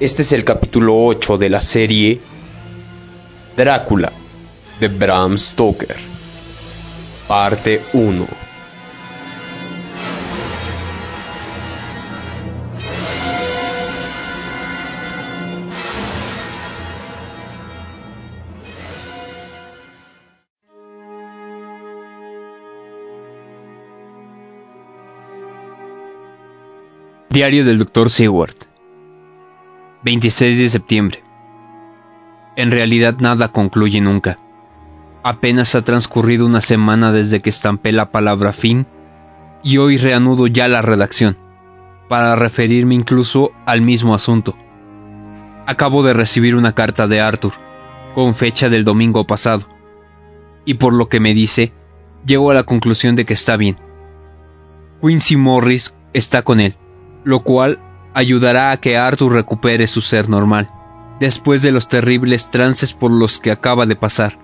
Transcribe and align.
Este 0.00 0.22
es 0.22 0.32
el 0.32 0.42
capítulo 0.42 1.06
8 1.06 1.38
de 1.38 1.48
la 1.48 1.60
serie 1.60 2.20
Drácula 3.56 4.12
de 4.80 4.88
Bram 4.88 5.38
Stoker, 5.38 5.94
parte 7.28 7.80
1. 7.92 8.26
Diario 27.30 27.64
del 27.64 27.78
Dr. 27.78 28.10
Seward 28.10 28.73
26 30.04 30.58
de 30.58 30.68
septiembre. 30.68 31.20
En 32.56 32.70
realidad 32.70 33.16
nada 33.20 33.48
concluye 33.48 34.02
nunca. 34.02 34.38
Apenas 35.22 35.74
ha 35.74 35.82
transcurrido 35.82 36.44
una 36.44 36.60
semana 36.60 37.10
desde 37.10 37.40
que 37.40 37.48
estampé 37.48 37.90
la 37.90 38.10
palabra 38.12 38.52
fin 38.52 38.86
y 39.62 39.78
hoy 39.78 39.96
reanudo 39.96 40.46
ya 40.46 40.68
la 40.68 40.82
redacción, 40.82 41.38
para 42.08 42.36
referirme 42.36 42.94
incluso 42.94 43.52
al 43.64 43.80
mismo 43.80 44.14
asunto. 44.14 44.54
Acabo 45.66 46.02
de 46.02 46.12
recibir 46.12 46.54
una 46.54 46.74
carta 46.74 47.06
de 47.06 47.22
Arthur, 47.22 47.54
con 48.14 48.34
fecha 48.34 48.68
del 48.68 48.84
domingo 48.84 49.26
pasado, 49.26 49.66
y 50.66 50.74
por 50.74 50.92
lo 50.92 51.08
que 51.08 51.18
me 51.18 51.32
dice, 51.32 51.72
llego 52.26 52.50
a 52.50 52.54
la 52.54 52.64
conclusión 52.64 53.16
de 53.16 53.24
que 53.24 53.32
está 53.32 53.56
bien. 53.56 53.78
Quincy 55.00 55.36
Morris 55.36 55.94
está 56.12 56.42
con 56.42 56.60
él 56.60 56.76
lo 57.24 57.42
cual 57.42 57.80
ayudará 58.14 58.70
a 58.70 58.76
que 58.78 58.96
Arthur 58.96 59.32
recupere 59.32 59.86
su 59.86 60.00
ser 60.00 60.28
normal, 60.28 60.70
después 61.20 61.62
de 61.62 61.72
los 61.72 61.88
terribles 61.88 62.50
trances 62.50 62.94
por 62.94 63.10
los 63.10 63.38
que 63.38 63.50
acaba 63.50 63.86
de 63.86 63.96
pasar, 63.96 64.38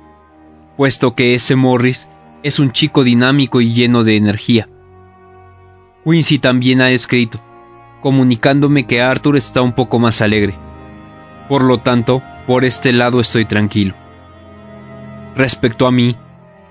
puesto 0.76 1.14
que 1.14 1.34
ese 1.34 1.56
Morris 1.56 2.08
es 2.42 2.58
un 2.58 2.72
chico 2.72 3.04
dinámico 3.04 3.60
y 3.60 3.72
lleno 3.72 4.04
de 4.04 4.16
energía. 4.16 4.68
Quincy 6.04 6.38
también 6.38 6.80
ha 6.80 6.90
escrito, 6.90 7.40
comunicándome 8.00 8.86
que 8.86 9.02
Arthur 9.02 9.36
está 9.36 9.62
un 9.62 9.72
poco 9.72 9.98
más 9.98 10.22
alegre. 10.22 10.54
Por 11.48 11.62
lo 11.62 11.78
tanto, 11.78 12.22
por 12.46 12.64
este 12.64 12.92
lado 12.92 13.20
estoy 13.20 13.44
tranquilo. 13.44 13.94
Respecto 15.36 15.86
a 15.86 15.92
mí, 15.92 16.16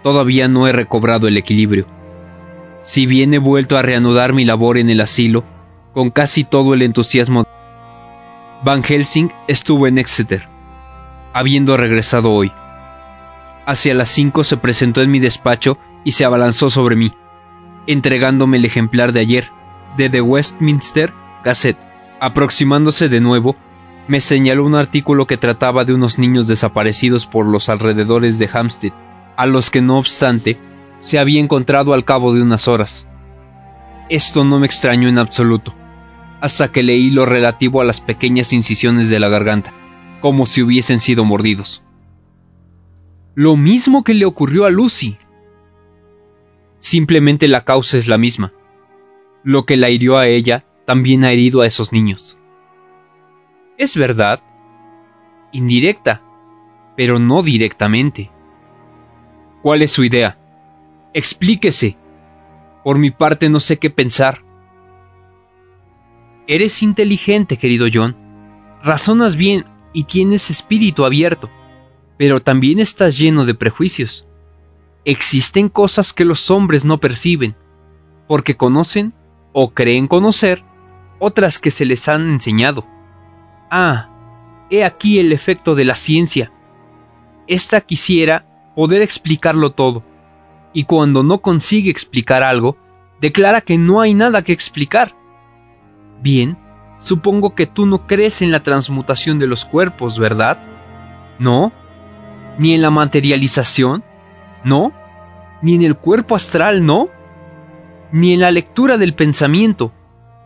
todavía 0.03 0.47
no 0.47 0.67
he 0.67 0.71
recobrado 0.71 1.27
el 1.27 1.37
equilibrio. 1.37 1.85
Si 2.81 3.05
bien 3.05 3.33
he 3.33 3.37
vuelto 3.37 3.77
a 3.77 3.81
reanudar 3.81 4.33
mi 4.33 4.45
labor 4.45 4.77
en 4.77 4.89
el 4.89 5.01
asilo, 5.01 5.43
con 5.93 6.09
casi 6.09 6.43
todo 6.43 6.73
el 6.73 6.81
entusiasmo. 6.81 7.45
Van 8.63 8.83
Helsing 8.83 9.31
estuvo 9.47 9.87
en 9.87 9.97
Exeter, 9.97 10.47
habiendo 11.33 11.77
regresado 11.77 12.31
hoy. 12.31 12.51
Hacia 13.65 13.93
las 13.93 14.09
cinco 14.09 14.43
se 14.43 14.57
presentó 14.57 15.01
en 15.01 15.11
mi 15.11 15.19
despacho 15.19 15.77
y 16.03 16.11
se 16.11 16.25
abalanzó 16.25 16.69
sobre 16.69 16.95
mí, 16.95 17.11
entregándome 17.87 18.57
el 18.57 18.65
ejemplar 18.65 19.13
de 19.13 19.19
ayer, 19.21 19.51
de 19.97 20.09
The 20.09 20.21
Westminster 20.21 21.13
Gazette. 21.43 21.79
Aproximándose 22.19 23.07
de 23.07 23.21
nuevo, 23.21 23.55
me 24.07 24.19
señaló 24.19 24.65
un 24.65 24.75
artículo 24.75 25.27
que 25.27 25.37
trataba 25.37 25.85
de 25.85 25.93
unos 25.93 26.17
niños 26.17 26.47
desaparecidos 26.47 27.25
por 27.25 27.45
los 27.45 27.69
alrededores 27.69 28.39
de 28.39 28.49
Hampstead, 28.51 28.93
a 29.37 29.45
los 29.45 29.69
que 29.69 29.81
no 29.81 29.97
obstante 29.97 30.59
se 30.99 31.19
había 31.19 31.39
encontrado 31.39 31.93
al 31.93 32.03
cabo 32.03 32.33
de 32.33 32.41
unas 32.41 32.67
horas. 32.67 33.07
Esto 34.09 34.43
no 34.43 34.59
me 34.59 34.65
extrañó 34.65 35.07
en 35.07 35.19
absoluto, 35.19 35.75
hasta 36.41 36.71
que 36.71 36.81
leí 36.81 37.11
lo 37.11 37.25
relativo 37.25 37.79
a 37.79 37.85
las 37.85 38.01
pequeñas 38.01 38.53
incisiones 38.53 39.11
de 39.11 39.19
la 39.19 39.29
garganta, 39.29 39.71
como 40.19 40.47
si 40.47 40.63
hubiesen 40.63 40.99
sido 40.99 41.23
mordidos. 41.25 41.83
Lo 43.35 43.55
mismo 43.55 44.03
que 44.03 44.15
le 44.15 44.25
ocurrió 44.25 44.65
a 44.65 44.71
Lucy. 44.71 45.17
Simplemente 46.79 47.47
la 47.47 47.63
causa 47.63 47.97
es 47.97 48.07
la 48.07 48.17
misma. 48.17 48.51
Lo 49.43 49.65
que 49.65 49.77
la 49.77 49.91
hirió 49.91 50.17
a 50.17 50.27
ella 50.27 50.65
también 50.85 51.23
ha 51.23 51.31
herido 51.31 51.61
a 51.61 51.67
esos 51.67 51.93
niños. 51.93 52.37
Es 53.77 53.95
verdad, 53.95 54.39
indirecta, 55.51 56.23
pero 56.97 57.19
no 57.19 57.43
directamente. 57.43 58.31
¿Cuál 59.61 59.83
es 59.83 59.91
su 59.91 60.03
idea? 60.03 60.37
Explíquese. 61.13 61.95
Por 62.83 62.97
mi 62.97 63.11
parte 63.11 63.49
no 63.49 63.59
sé 63.59 63.77
qué 63.77 63.89
pensar. 63.89 64.43
Eres 66.47 66.81
inteligente, 66.81 67.57
querido 67.57 67.87
John. 67.93 68.15
Razonas 68.81 69.35
bien 69.35 69.65
y 69.93 70.05
tienes 70.05 70.49
espíritu 70.49 71.05
abierto, 71.05 71.49
pero 72.17 72.41
también 72.41 72.79
estás 72.79 73.17
lleno 73.17 73.45
de 73.45 73.55
prejuicios. 73.55 74.27
Existen 75.05 75.69
cosas 75.69 76.13
que 76.13 76.25
los 76.25 76.49
hombres 76.49 76.85
no 76.85 76.99
perciben, 76.99 77.55
porque 78.27 78.57
conocen 78.57 79.13
o 79.53 79.71
creen 79.71 80.07
conocer 80.07 80.63
otras 81.19 81.59
que 81.59 81.71
se 81.71 81.85
les 81.85 82.07
han 82.07 82.29
enseñado. 82.29 82.85
Ah, 83.69 84.09
he 84.69 84.83
aquí 84.83 85.19
el 85.19 85.31
efecto 85.31 85.75
de 85.75 85.85
la 85.85 85.95
ciencia. 85.95 86.51
Esta 87.47 87.81
quisiera 87.81 88.71
poder 88.75 89.01
explicarlo 89.01 89.71
todo, 89.71 90.03
y 90.73 90.83
cuando 90.83 91.23
no 91.23 91.39
consigue 91.39 91.89
explicar 91.89 92.43
algo, 92.43 92.77
declara 93.21 93.61
que 93.61 93.77
no 93.77 94.01
hay 94.01 94.13
nada 94.13 94.41
que 94.41 94.53
explicar. 94.53 95.15
Bien, 96.21 96.57
supongo 96.99 97.55
que 97.55 97.65
tú 97.65 97.85
no 97.85 98.05
crees 98.07 98.41
en 98.41 98.51
la 98.51 98.61
transmutación 98.61 99.39
de 99.39 99.47
los 99.47 99.65
cuerpos, 99.65 100.19
¿verdad? 100.19 100.61
¿No? 101.39 101.71
¿Ni 102.57 102.73
en 102.73 102.81
la 102.81 102.89
materialización? 102.89 104.03
¿No? 104.63 104.91
¿Ni 105.61 105.75
en 105.75 105.83
el 105.83 105.95
cuerpo 105.95 106.35
astral, 106.35 106.85
no? 106.85 107.09
¿Ni 108.11 108.33
en 108.33 108.41
la 108.41 108.51
lectura 108.51 108.97
del 108.97 109.13
pensamiento? 109.13 109.91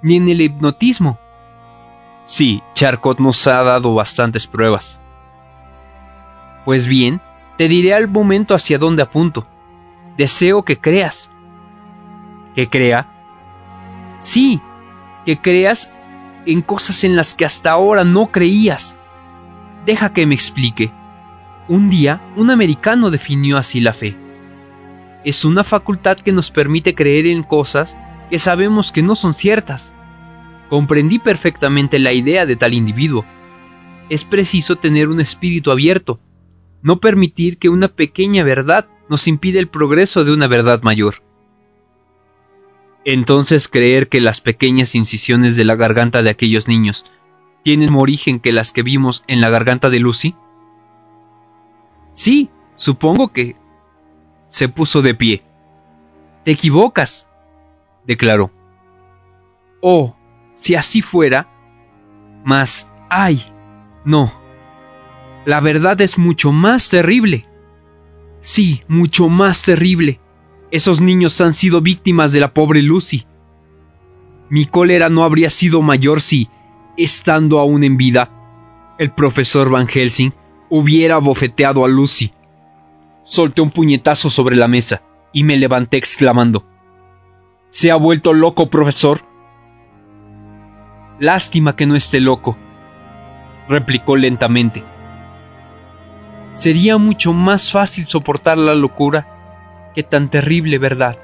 ¿Ni 0.01 0.17
en 0.17 0.29
el 0.29 0.41
hipnotismo? 0.41 1.19
Sí, 2.25 2.61
Charcot 2.73 3.19
nos 3.19 3.45
ha 3.47 3.63
dado 3.63 3.93
bastantes 3.93 4.47
pruebas. 4.47 4.99
Pues 6.65 6.87
bien, 6.87 7.21
te 7.57 7.67
diré 7.67 7.93
al 7.93 8.07
momento 8.07 8.55
hacia 8.55 8.77
dónde 8.77 9.03
apunto. 9.03 9.47
Deseo 10.17 10.63
que 10.63 10.79
creas. 10.79 11.31
¿Que 12.55 12.69
crea? 12.69 13.09
Sí, 14.19 14.61
que 15.25 15.39
creas 15.39 15.91
en 16.45 16.61
cosas 16.61 17.03
en 17.03 17.15
las 17.15 17.33
que 17.33 17.45
hasta 17.45 17.71
ahora 17.71 18.03
no 18.03 18.27
creías. 18.27 18.95
Deja 19.85 20.13
que 20.13 20.25
me 20.25 20.35
explique. 20.35 20.91
Un 21.67 21.89
día, 21.89 22.21
un 22.35 22.51
americano 22.51 23.09
definió 23.09 23.57
así 23.57 23.79
la 23.79 23.93
fe. 23.93 24.15
Es 25.23 25.45
una 25.45 25.63
facultad 25.63 26.17
que 26.17 26.31
nos 26.31 26.51
permite 26.51 26.93
creer 26.93 27.25
en 27.25 27.43
cosas 27.43 27.95
que 28.29 28.37
sabemos 28.37 28.91
que 28.91 29.01
no 29.01 29.15
son 29.15 29.33
ciertas. 29.33 29.93
Comprendí 30.69 31.19
perfectamente 31.19 31.97
la 31.99 32.13
idea 32.13 32.45
de 32.45 32.55
tal 32.55 32.73
individuo. 32.73 33.25
Es 34.09 34.25
preciso 34.25 34.75
tener 34.75 35.07
un 35.07 35.21
espíritu 35.21 35.71
abierto, 35.71 36.19
no 36.83 36.99
permitir 36.99 37.57
que 37.57 37.69
una 37.69 37.87
pequeña 37.87 38.43
verdad 38.43 38.87
nos 39.09 39.27
impide 39.27 39.57
el 39.59 39.69
progreso 39.69 40.23
de 40.23 40.33
una 40.33 40.47
verdad 40.47 40.83
mayor. 40.83 41.23
Entonces 43.05 43.67
creer 43.67 44.09
que 44.09 44.21
las 44.21 44.41
pequeñas 44.41 44.93
incisiones 44.93 45.55
de 45.55 45.65
la 45.65 45.75
garganta 45.75 46.21
de 46.21 46.29
aquellos 46.29 46.67
niños 46.67 47.05
tienen 47.63 47.91
más 47.91 48.01
origen 48.01 48.39
que 48.39 48.51
las 48.51 48.71
que 48.71 48.83
vimos 48.83 49.23
en 49.27 49.41
la 49.41 49.49
garganta 49.49 49.89
de 49.89 49.99
Lucy? 49.99 50.35
Sí, 52.13 52.49
supongo 52.75 53.33
que... 53.33 53.55
Se 54.47 54.69
puso 54.69 55.01
de 55.01 55.15
pie. 55.15 55.43
Te 56.43 56.51
equivocas, 56.51 57.27
declaró. 58.05 58.51
Oh, 59.81 60.15
si 60.53 60.75
así 60.75 61.01
fuera. 61.01 61.47
Mas, 62.43 62.91
ay, 63.09 63.43
no. 64.05 64.42
La 65.45 65.59
verdad 65.59 65.99
es 66.01 66.17
mucho 66.17 66.51
más 66.51 66.89
terrible. 66.89 67.45
Sí, 68.41 68.83
mucho 68.87 69.29
más 69.29 69.63
terrible. 69.63 70.19
Esos 70.71 71.01
niños 71.01 71.39
han 71.41 71.53
sido 71.53 71.81
víctimas 71.81 72.31
de 72.31 72.39
la 72.39 72.53
pobre 72.53 72.81
Lucy. 72.81 73.25
Mi 74.49 74.65
cólera 74.65 75.09
no 75.09 75.23
habría 75.23 75.49
sido 75.49 75.81
mayor 75.81 76.21
si, 76.21 76.49
estando 76.97 77.59
aún 77.59 77.83
en 77.83 77.97
vida, 77.97 78.29
el 78.99 79.11
profesor 79.11 79.69
Van 79.69 79.87
Helsing 79.87 80.31
hubiera 80.69 81.17
bofeteado 81.17 81.83
a 81.83 81.87
Lucy. 81.87 82.31
Solté 83.23 83.61
un 83.61 83.71
puñetazo 83.71 84.29
sobre 84.29 84.55
la 84.55 84.67
mesa 84.67 85.03
y 85.31 85.43
me 85.43 85.57
levanté 85.57 85.97
exclamando 85.97 86.65
¿Se 87.69 87.89
ha 87.89 87.95
vuelto 87.95 88.33
loco, 88.33 88.69
profesor? 88.69 89.21
Lástima 91.19 91.75
que 91.75 91.87
no 91.87 91.95
esté 91.95 92.19
loco, 92.19 92.57
replicó 93.67 94.15
lentamente. 94.15 94.83
Sería 96.53 96.97
mucho 96.97 97.33
más 97.33 97.71
fácil 97.71 98.05
soportar 98.05 98.57
la 98.57 98.75
locura 98.75 99.33
Qué 99.93 100.01
tan 100.01 100.29
terrible 100.29 100.79
verdad. 100.79 101.19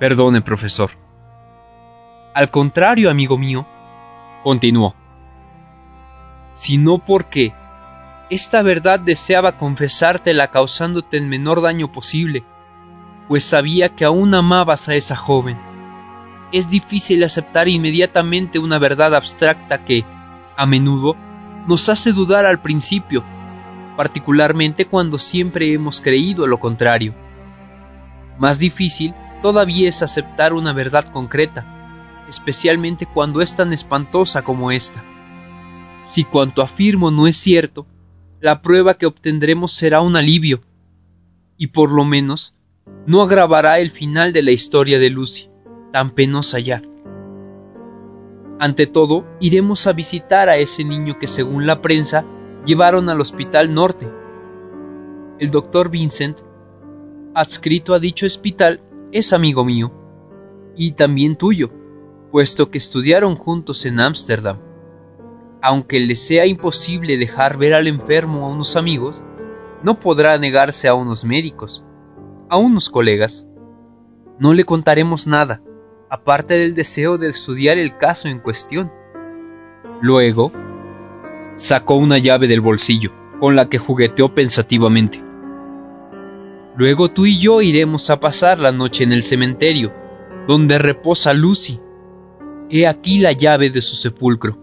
Perdone, 0.00 0.42
profesor. 0.42 0.90
Al 2.34 2.50
contrario, 2.50 3.08
amigo 3.08 3.38
mío, 3.38 3.66
continuó, 4.42 4.96
sino 6.54 6.98
porque 6.98 7.54
esta 8.30 8.62
verdad 8.62 8.98
deseaba 8.98 9.58
confesártela 9.58 10.48
causándote 10.48 11.18
el 11.18 11.26
menor 11.26 11.62
daño 11.62 11.92
posible, 11.92 12.42
pues 13.28 13.44
sabía 13.44 13.90
que 13.90 14.04
aún 14.04 14.34
amabas 14.34 14.88
a 14.88 14.94
esa 14.94 15.14
joven. 15.14 15.58
Es 16.50 16.68
difícil 16.68 17.22
aceptar 17.22 17.68
inmediatamente 17.68 18.58
una 18.58 18.78
verdad 18.78 19.14
abstracta 19.14 19.84
que, 19.84 20.04
a 20.56 20.66
menudo, 20.66 21.14
nos 21.66 21.88
hace 21.88 22.12
dudar 22.12 22.46
al 22.46 22.60
principio, 22.60 23.24
particularmente 23.96 24.86
cuando 24.86 25.18
siempre 25.18 25.72
hemos 25.72 26.00
creído 26.00 26.46
lo 26.46 26.58
contrario. 26.58 27.14
Más 28.38 28.58
difícil 28.58 29.14
todavía 29.42 29.88
es 29.88 30.02
aceptar 30.02 30.52
una 30.52 30.72
verdad 30.72 31.04
concreta, 31.12 32.24
especialmente 32.28 33.06
cuando 33.06 33.40
es 33.40 33.54
tan 33.54 33.72
espantosa 33.72 34.42
como 34.42 34.70
esta. 34.70 35.02
Si 36.06 36.24
cuanto 36.24 36.62
afirmo 36.62 37.10
no 37.10 37.26
es 37.26 37.36
cierto, 37.36 37.86
la 38.40 38.60
prueba 38.62 38.94
que 38.94 39.06
obtendremos 39.06 39.72
será 39.72 40.00
un 40.00 40.16
alivio, 40.16 40.62
y 41.56 41.68
por 41.68 41.92
lo 41.92 42.04
menos 42.04 42.54
no 43.06 43.22
agravará 43.22 43.78
el 43.78 43.90
final 43.90 44.32
de 44.32 44.42
la 44.42 44.50
historia 44.50 44.98
de 44.98 45.10
Lucy, 45.10 45.48
tan 45.92 46.10
penosa 46.10 46.58
ya. 46.58 46.82
Ante 48.62 48.86
todo, 48.86 49.24
iremos 49.40 49.88
a 49.88 49.92
visitar 49.92 50.48
a 50.48 50.56
ese 50.56 50.84
niño 50.84 51.18
que 51.18 51.26
según 51.26 51.66
la 51.66 51.82
prensa 51.82 52.24
llevaron 52.64 53.10
al 53.10 53.20
Hospital 53.20 53.74
Norte. 53.74 54.08
El 55.40 55.50
doctor 55.50 55.90
Vincent, 55.90 56.38
adscrito 57.34 57.92
a 57.92 57.98
dicho 57.98 58.24
hospital, 58.24 58.80
es 59.10 59.32
amigo 59.32 59.64
mío, 59.64 59.92
y 60.76 60.92
también 60.92 61.34
tuyo, 61.34 61.72
puesto 62.30 62.70
que 62.70 62.78
estudiaron 62.78 63.34
juntos 63.34 63.84
en 63.84 63.98
Ámsterdam. 63.98 64.60
Aunque 65.60 65.98
le 65.98 66.14
sea 66.14 66.46
imposible 66.46 67.16
dejar 67.16 67.58
ver 67.58 67.74
al 67.74 67.88
enfermo 67.88 68.46
a 68.46 68.48
unos 68.48 68.76
amigos, 68.76 69.24
no 69.82 69.98
podrá 69.98 70.38
negarse 70.38 70.86
a 70.86 70.94
unos 70.94 71.24
médicos, 71.24 71.84
a 72.48 72.58
unos 72.58 72.90
colegas. 72.90 73.44
No 74.38 74.54
le 74.54 74.62
contaremos 74.62 75.26
nada, 75.26 75.60
aparte 76.12 76.58
del 76.58 76.74
deseo 76.74 77.16
de 77.16 77.30
estudiar 77.30 77.78
el 77.78 77.96
caso 77.96 78.28
en 78.28 78.38
cuestión. 78.38 78.92
Luego, 80.02 80.52
sacó 81.56 81.94
una 81.94 82.18
llave 82.18 82.48
del 82.48 82.60
bolsillo, 82.60 83.10
con 83.40 83.56
la 83.56 83.70
que 83.70 83.78
jugueteó 83.78 84.34
pensativamente. 84.34 85.24
Luego 86.76 87.10
tú 87.10 87.24
y 87.24 87.40
yo 87.40 87.62
iremos 87.62 88.10
a 88.10 88.20
pasar 88.20 88.58
la 88.58 88.72
noche 88.72 89.04
en 89.04 89.12
el 89.12 89.22
cementerio, 89.22 89.90
donde 90.46 90.76
reposa 90.76 91.32
Lucy. 91.32 91.80
He 92.68 92.86
aquí 92.86 93.18
la 93.18 93.32
llave 93.32 93.70
de 93.70 93.80
su 93.80 93.96
sepulcro. 93.96 94.58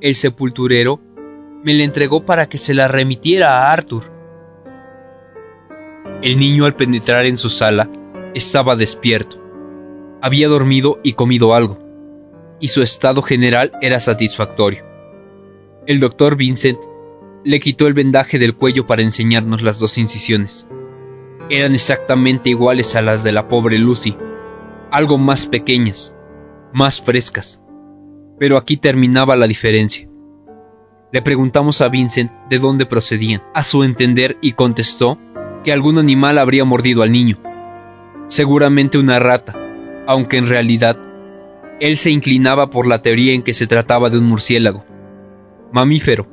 El 0.00 0.14
sepulturero 0.14 1.00
me 1.64 1.74
la 1.74 1.82
entregó 1.82 2.24
para 2.24 2.48
que 2.48 2.58
se 2.58 2.74
la 2.74 2.86
remitiera 2.86 3.58
a 3.58 3.72
Arthur. 3.72 4.04
El 6.22 6.38
niño 6.38 6.64
al 6.64 6.76
penetrar 6.76 7.26
en 7.26 7.38
su 7.38 7.50
sala 7.50 7.90
estaba 8.34 8.76
despierto. 8.76 9.39
Había 10.22 10.48
dormido 10.48 10.98
y 11.02 11.14
comido 11.14 11.54
algo, 11.54 11.78
y 12.60 12.68
su 12.68 12.82
estado 12.82 13.22
general 13.22 13.72
era 13.80 14.00
satisfactorio. 14.00 14.84
El 15.86 16.00
doctor 16.00 16.36
Vincent 16.36 16.78
le 17.44 17.60
quitó 17.60 17.86
el 17.86 17.94
vendaje 17.94 18.38
del 18.38 18.54
cuello 18.54 18.86
para 18.86 19.02
enseñarnos 19.02 19.62
las 19.62 19.78
dos 19.78 19.96
incisiones 19.98 20.66
eran 21.50 21.74
exactamente 21.74 22.50
iguales 22.50 22.94
a 22.94 23.02
las 23.02 23.24
de 23.24 23.32
la 23.32 23.48
pobre 23.48 23.76
Lucy, 23.76 24.16
algo 24.92 25.18
más 25.18 25.46
pequeñas, 25.46 26.16
más 26.72 27.00
frescas. 27.00 27.60
Pero 28.38 28.56
aquí 28.56 28.76
terminaba 28.76 29.34
la 29.34 29.48
diferencia. 29.48 30.08
Le 31.12 31.22
preguntamos 31.22 31.80
a 31.80 31.88
Vincent 31.88 32.30
de 32.48 32.60
dónde 32.60 32.86
procedían, 32.86 33.42
a 33.52 33.64
su 33.64 33.82
entender, 33.82 34.38
y 34.40 34.52
contestó 34.52 35.18
que 35.64 35.72
algún 35.72 35.98
animal 35.98 36.38
habría 36.38 36.64
mordido 36.64 37.02
al 37.02 37.10
niño. 37.10 37.36
Seguramente 38.28 38.96
una 38.96 39.18
rata, 39.18 39.58
aunque 40.10 40.38
en 40.38 40.48
realidad 40.48 40.98
él 41.78 41.96
se 41.96 42.10
inclinaba 42.10 42.68
por 42.68 42.88
la 42.88 42.98
teoría 42.98 43.32
en 43.32 43.42
que 43.44 43.54
se 43.54 43.68
trataba 43.68 44.10
de 44.10 44.18
un 44.18 44.24
murciélago, 44.24 44.84
mamífero, 45.70 46.26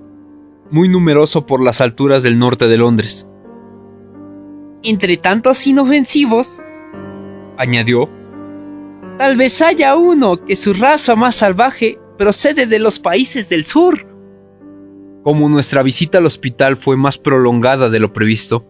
muy 0.72 0.90
numeroso 0.90 1.46
por 1.46 1.64
las 1.64 1.80
alturas 1.80 2.24
del 2.24 2.40
norte 2.40 2.68
de 2.68 2.78
Londres, 2.78 3.28
entre 4.82 5.16
tantos 5.18 5.68
inofensivos, 5.68 6.60
añadió, 7.56 8.10
tal 9.20 9.38
vez 9.38 9.62
haya 9.62 9.96
uno 9.96 10.44
que 10.44 10.56
su 10.56 10.74
raza 10.74 11.16
más 11.16 11.36
salvaje 11.36 12.00
procede 12.18 12.66
de 12.66 12.80
los 12.80 12.98
países 12.98 13.48
del 13.48 13.64
sur. 13.64 14.08
Como 15.24 15.50
nuestra 15.50 15.84
visita 15.84 16.18
al 16.18 16.26
hospital 16.26 16.78
fue 16.78 16.98
más 16.98 17.20
prolongada 17.20 17.92
de 17.92 18.00
lo 18.00 18.12
previsto, 18.12 18.66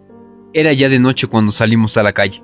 era 0.54 0.74
ya 0.74 0.90
de 0.90 1.00
noche 1.00 1.28
cuando 1.28 1.54
salimos 1.54 1.96
a 1.96 2.04
la 2.04 2.12
calle. 2.12 2.44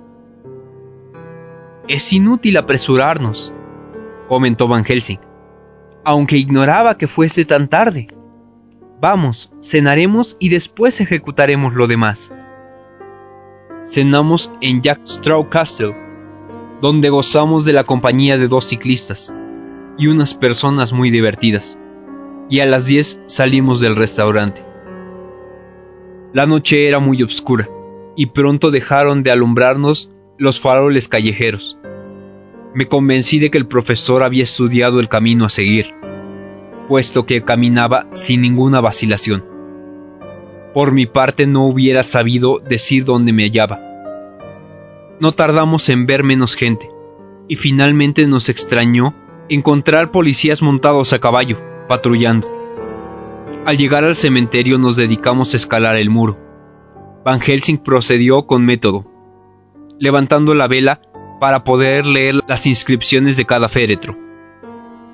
Es 1.88 2.14
inútil 2.14 2.58
apresurarnos, 2.58 3.54
comentó 4.28 4.68
Van 4.68 4.86
Helsing, 4.86 5.20
aunque 6.06 6.38
ignoraba 6.38 6.98
que 6.98 7.08
fuese 7.08 7.46
tan 7.46 7.68
tarde. 7.68 8.08
Vamos, 9.02 9.52
cenaremos 9.62 10.38
y 10.40 10.50
después 10.50 11.02
ejecutaremos 11.02 11.74
lo 11.74 11.88
demás 11.88 12.34
cenamos 13.86 14.52
en 14.62 14.82
Jack 14.82 15.02
Straw 15.06 15.50
Castle, 15.50 15.96
donde 16.82 17.10
gozamos 17.10 17.66
de 17.66 17.74
la 17.74 17.84
compañía 17.84 18.38
de 18.38 18.48
dos 18.48 18.66
ciclistas 18.66 19.34
y 19.98 20.08
unas 20.08 20.34
personas 20.34 20.94
muy 20.94 21.12
divertidas, 21.12 21.78
y 22.50 22.60
a 22.60 22.66
las 22.66 22.88
10 22.88 23.22
salimos 23.28 23.80
del 23.80 23.96
restaurante. 23.96 24.64
La 26.34 26.46
noche 26.46 26.88
era 26.88 27.00
muy 27.00 27.22
oscura, 27.22 27.70
y 28.16 28.28
pronto 28.28 28.72
dejaron 28.72 29.22
de 29.24 29.32
alumbrarnos 29.32 30.10
los 30.38 30.60
faroles 30.60 31.08
callejeros. 31.08 31.78
Me 32.74 32.88
convencí 32.88 33.40
de 33.40 33.52
que 33.52 33.58
el 33.58 33.68
profesor 33.68 34.24
había 34.24 34.44
estudiado 34.44 35.00
el 35.00 35.10
camino 35.10 35.46
a 35.46 35.50
seguir, 35.50 35.94
puesto 36.88 37.26
que 37.26 37.44
caminaba 37.44 38.08
sin 38.14 38.42
ninguna 38.42 38.82
vacilación. 38.82 39.46
Por 40.74 40.92
mi 40.92 41.06
parte 41.06 41.46
no 41.46 41.66
hubiera 41.66 42.02
sabido 42.02 42.60
decir 42.60 43.06
dónde 43.06 43.32
me 43.32 43.44
hallaba. 43.44 43.80
No 45.20 45.32
tardamos 45.34 45.88
en 45.90 46.08
ver 46.08 46.24
menos 46.24 46.56
gente, 46.56 46.90
y 47.48 47.56
finalmente 47.56 48.26
nos 48.26 48.50
extrañó 48.50 49.14
encontrar 49.50 50.10
policías 50.10 50.64
montados 50.64 51.14
a 51.14 51.20
caballo, 51.20 51.62
patrullando. 51.88 52.50
Al 53.66 53.78
llegar 53.78 54.04
al 54.04 54.16
cementerio 54.16 54.80
nos 54.80 54.96
dedicamos 54.96 55.54
a 55.54 55.58
escalar 55.58 55.96
el 55.96 56.10
muro. 56.10 56.38
Van 57.24 57.40
Helsing 57.40 57.78
procedió 57.78 58.48
con 58.48 58.66
método, 58.66 59.13
levantando 60.00 60.54
la 60.54 60.68
vela 60.68 61.02
para 61.40 61.64
poder 61.64 62.06
leer 62.06 62.36
las 62.48 62.66
inscripciones 62.66 63.38
de 63.38 63.46
cada 63.46 63.70
féretro, 63.70 64.18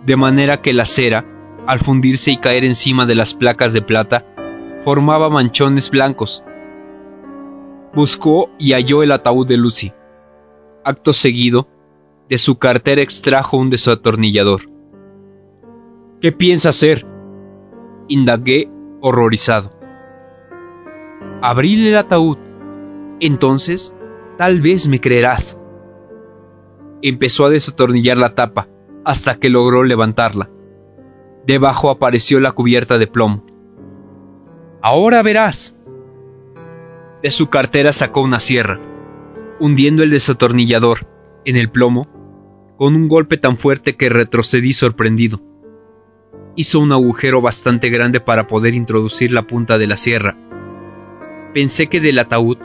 de 0.05 0.15
manera 0.15 0.61
que 0.61 0.73
la 0.73 0.85
cera, 0.85 1.25
al 1.67 1.79
fundirse 1.79 2.31
y 2.31 2.37
caer 2.37 2.63
encima 2.63 3.05
de 3.05 3.15
las 3.15 3.33
placas 3.33 3.73
de 3.73 3.81
plata, 3.81 4.25
formaba 4.83 5.29
manchones 5.29 5.89
blancos. 5.89 6.43
Buscó 7.93 8.49
y 8.57 8.73
halló 8.73 9.03
el 9.03 9.11
ataúd 9.11 9.47
de 9.47 9.57
Lucy. 9.57 9.91
Acto 10.83 11.13
seguido, 11.13 11.67
de 12.29 12.37
su 12.37 12.57
cartera 12.57 13.01
extrajo 13.01 13.57
un 13.57 13.69
desatornillador. 13.69 14.61
¿Qué 16.21 16.31
piensa 16.31 16.69
hacer? 16.69 17.05
Indagué 18.07 18.69
horrorizado. 19.01 19.71
Abrir 21.41 21.87
el 21.87 21.97
ataúd. 21.97 22.37
Entonces, 23.19 23.95
tal 24.39 24.61
vez 24.61 24.87
me 24.87 25.01
creerás. 25.01 25.61
Empezó 27.01 27.45
a 27.45 27.49
desatornillar 27.49 28.15
la 28.15 28.35
tapa 28.35 28.69
hasta 29.03 29.37
que 29.37 29.49
logró 29.49 29.83
levantarla. 29.83 30.49
Debajo 31.45 31.89
apareció 31.89 32.39
la 32.39 32.53
cubierta 32.53 32.97
de 32.97 33.07
plomo. 33.07 33.45
Ahora 34.81 35.21
verás. 35.23 35.75
De 37.21 37.31
su 37.31 37.49
cartera 37.49 37.91
sacó 37.91 38.21
una 38.21 38.39
sierra, 38.39 38.79
hundiendo 39.59 40.03
el 40.03 40.09
desatornillador 40.09 40.99
en 41.43 41.57
el 41.57 41.69
plomo 41.69 42.07
con 42.77 42.95
un 42.95 43.09
golpe 43.09 43.35
tan 43.35 43.57
fuerte 43.57 43.97
que 43.97 44.07
retrocedí 44.07 44.71
sorprendido. 44.71 45.41
Hizo 46.55 46.79
un 46.79 46.93
agujero 46.93 47.41
bastante 47.41 47.89
grande 47.89 48.21
para 48.21 48.47
poder 48.47 48.73
introducir 48.73 49.33
la 49.33 49.41
punta 49.41 49.77
de 49.77 49.87
la 49.87 49.97
sierra. 49.97 50.37
Pensé 51.53 51.87
que 51.87 51.99
del 51.99 52.19
ataúd 52.19 52.57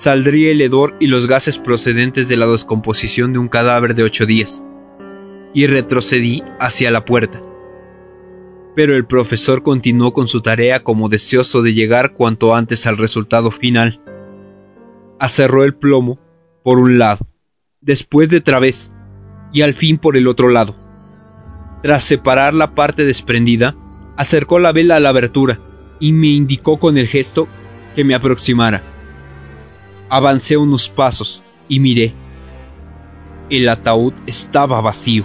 saldría 0.00 0.50
el 0.50 0.62
hedor 0.62 0.96
y 0.98 1.08
los 1.08 1.26
gases 1.26 1.58
procedentes 1.58 2.28
de 2.28 2.36
la 2.36 2.46
descomposición 2.46 3.34
de 3.34 3.38
un 3.38 3.48
cadáver 3.48 3.94
de 3.94 4.02
ocho 4.02 4.24
días, 4.24 4.64
y 5.52 5.66
retrocedí 5.66 6.42
hacia 6.58 6.90
la 6.90 7.04
puerta 7.04 7.42
pero 8.74 8.96
el 8.96 9.04
profesor 9.04 9.62
continuó 9.62 10.12
con 10.12 10.28
su 10.28 10.40
tarea 10.40 10.82
como 10.84 11.08
deseoso 11.08 11.60
de 11.60 11.74
llegar 11.74 12.14
cuanto 12.14 12.54
antes 12.54 12.86
al 12.86 12.96
resultado 12.96 13.50
final. 13.50 14.00
Acerró 15.18 15.64
el 15.64 15.74
plomo 15.74 16.18
por 16.62 16.78
un 16.78 16.96
lado, 16.96 17.26
después 17.80 18.30
de 18.30 18.40
través 18.40 18.92
y 19.52 19.62
al 19.62 19.74
fin 19.74 19.98
por 19.98 20.16
el 20.16 20.28
otro 20.28 20.48
lado. 20.48 20.76
Tras 21.82 22.04
separar 22.04 22.54
la 22.54 22.74
parte 22.74 23.04
desprendida, 23.04 23.76
Acercó 24.16 24.58
la 24.58 24.72
vela 24.72 24.96
a 24.96 25.00
la 25.00 25.08
abertura 25.08 25.58
y 25.98 26.12
me 26.12 26.26
indicó 26.26 26.78
con 26.78 26.98
el 26.98 27.06
gesto 27.06 27.48
que 27.96 28.04
me 28.04 28.14
aproximara. 28.14 28.82
Avancé 30.10 30.56
unos 30.56 30.88
pasos 30.88 31.40
y 31.68 31.78
miré. 31.78 32.12
El 33.48 33.68
ataúd 33.68 34.12
estaba 34.26 34.80
vacío. 34.80 35.22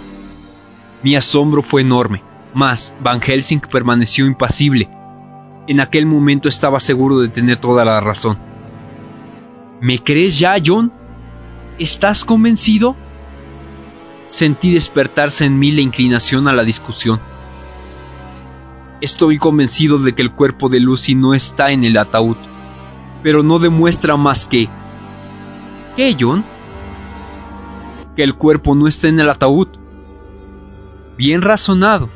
Mi 1.02 1.16
asombro 1.16 1.60
fue 1.60 1.82
enorme, 1.82 2.22
mas 2.54 2.94
Van 3.00 3.20
Helsing 3.20 3.60
permaneció 3.60 4.26
impasible. 4.26 4.88
En 5.66 5.80
aquel 5.80 6.06
momento 6.06 6.48
estaba 6.48 6.78
seguro 6.78 7.18
de 7.18 7.28
tener 7.28 7.56
toda 7.56 7.84
la 7.84 7.98
razón. 7.98 8.38
¿Me 9.80 9.98
crees 9.98 10.38
ya, 10.38 10.54
John? 10.64 10.92
¿Estás 11.78 12.24
convencido? 12.24 12.94
Sentí 14.28 14.72
despertarse 14.72 15.44
en 15.44 15.58
mí 15.58 15.72
la 15.72 15.80
inclinación 15.80 16.46
a 16.46 16.52
la 16.52 16.62
discusión. 16.62 17.20
Estoy 19.00 19.38
convencido 19.38 19.98
de 19.98 20.14
que 20.14 20.22
el 20.22 20.32
cuerpo 20.32 20.68
de 20.68 20.78
Lucy 20.78 21.16
no 21.16 21.34
está 21.34 21.72
en 21.72 21.82
el 21.84 21.98
ataúd, 21.98 22.36
pero 23.26 23.42
no 23.42 23.58
demuestra 23.58 24.16
más 24.16 24.46
que... 24.46 24.68
¿Qué, 25.96 26.16
John? 26.16 26.44
Que 28.14 28.22
el 28.22 28.36
cuerpo 28.36 28.76
no 28.76 28.86
está 28.86 29.08
en 29.08 29.18
el 29.18 29.28
ataúd. 29.28 29.66
Bien 31.18 31.42
razonado. 31.42 32.08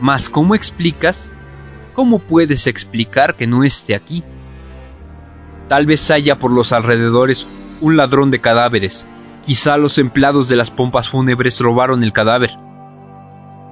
Mas 0.00 0.30
¿cómo 0.30 0.54
explicas? 0.54 1.32
¿Cómo 1.94 2.20
puedes 2.20 2.68
explicar 2.68 3.34
que 3.34 3.48
no 3.48 3.64
esté 3.64 3.96
aquí? 3.96 4.22
Tal 5.68 5.86
vez 5.86 6.08
haya 6.12 6.38
por 6.38 6.52
los 6.52 6.70
alrededores 6.70 7.48
un 7.80 7.96
ladrón 7.96 8.30
de 8.30 8.40
cadáveres. 8.40 9.04
Quizá 9.44 9.76
los 9.76 9.98
empleados 9.98 10.48
de 10.48 10.54
las 10.54 10.70
pompas 10.70 11.08
fúnebres 11.08 11.58
robaron 11.58 12.04
el 12.04 12.12
cadáver. 12.12 12.52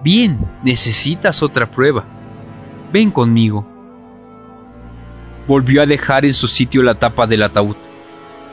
Bien, 0.02 0.37
necesitas 0.64 1.45
otra 1.45 1.71
prueba. 1.71 2.07
Ven 2.92 3.12
conmigo. 3.12 3.64
Volvió 5.50 5.83
a 5.83 5.87
dejar 5.87 6.25
en 6.25 6.33
su 6.33 6.47
sitio 6.47 6.80
la 6.85 6.95
tapa 6.95 7.26
del 7.26 7.42
ataúd. 7.42 7.75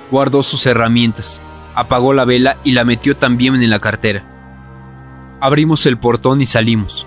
Guardó 0.09 0.41
sus 0.41 0.65
herramientas, 0.65 1.43
apagó 1.75 2.11
la 2.11 2.25
vela 2.25 2.57
y 2.63 2.71
la 2.71 2.85
metió 2.85 3.15
también 3.15 3.53
en 3.61 3.69
la 3.69 3.79
cartera. 3.79 5.37
Abrimos 5.39 5.85
el 5.85 5.99
portón 5.99 6.41
y 6.41 6.47
salimos. 6.47 7.05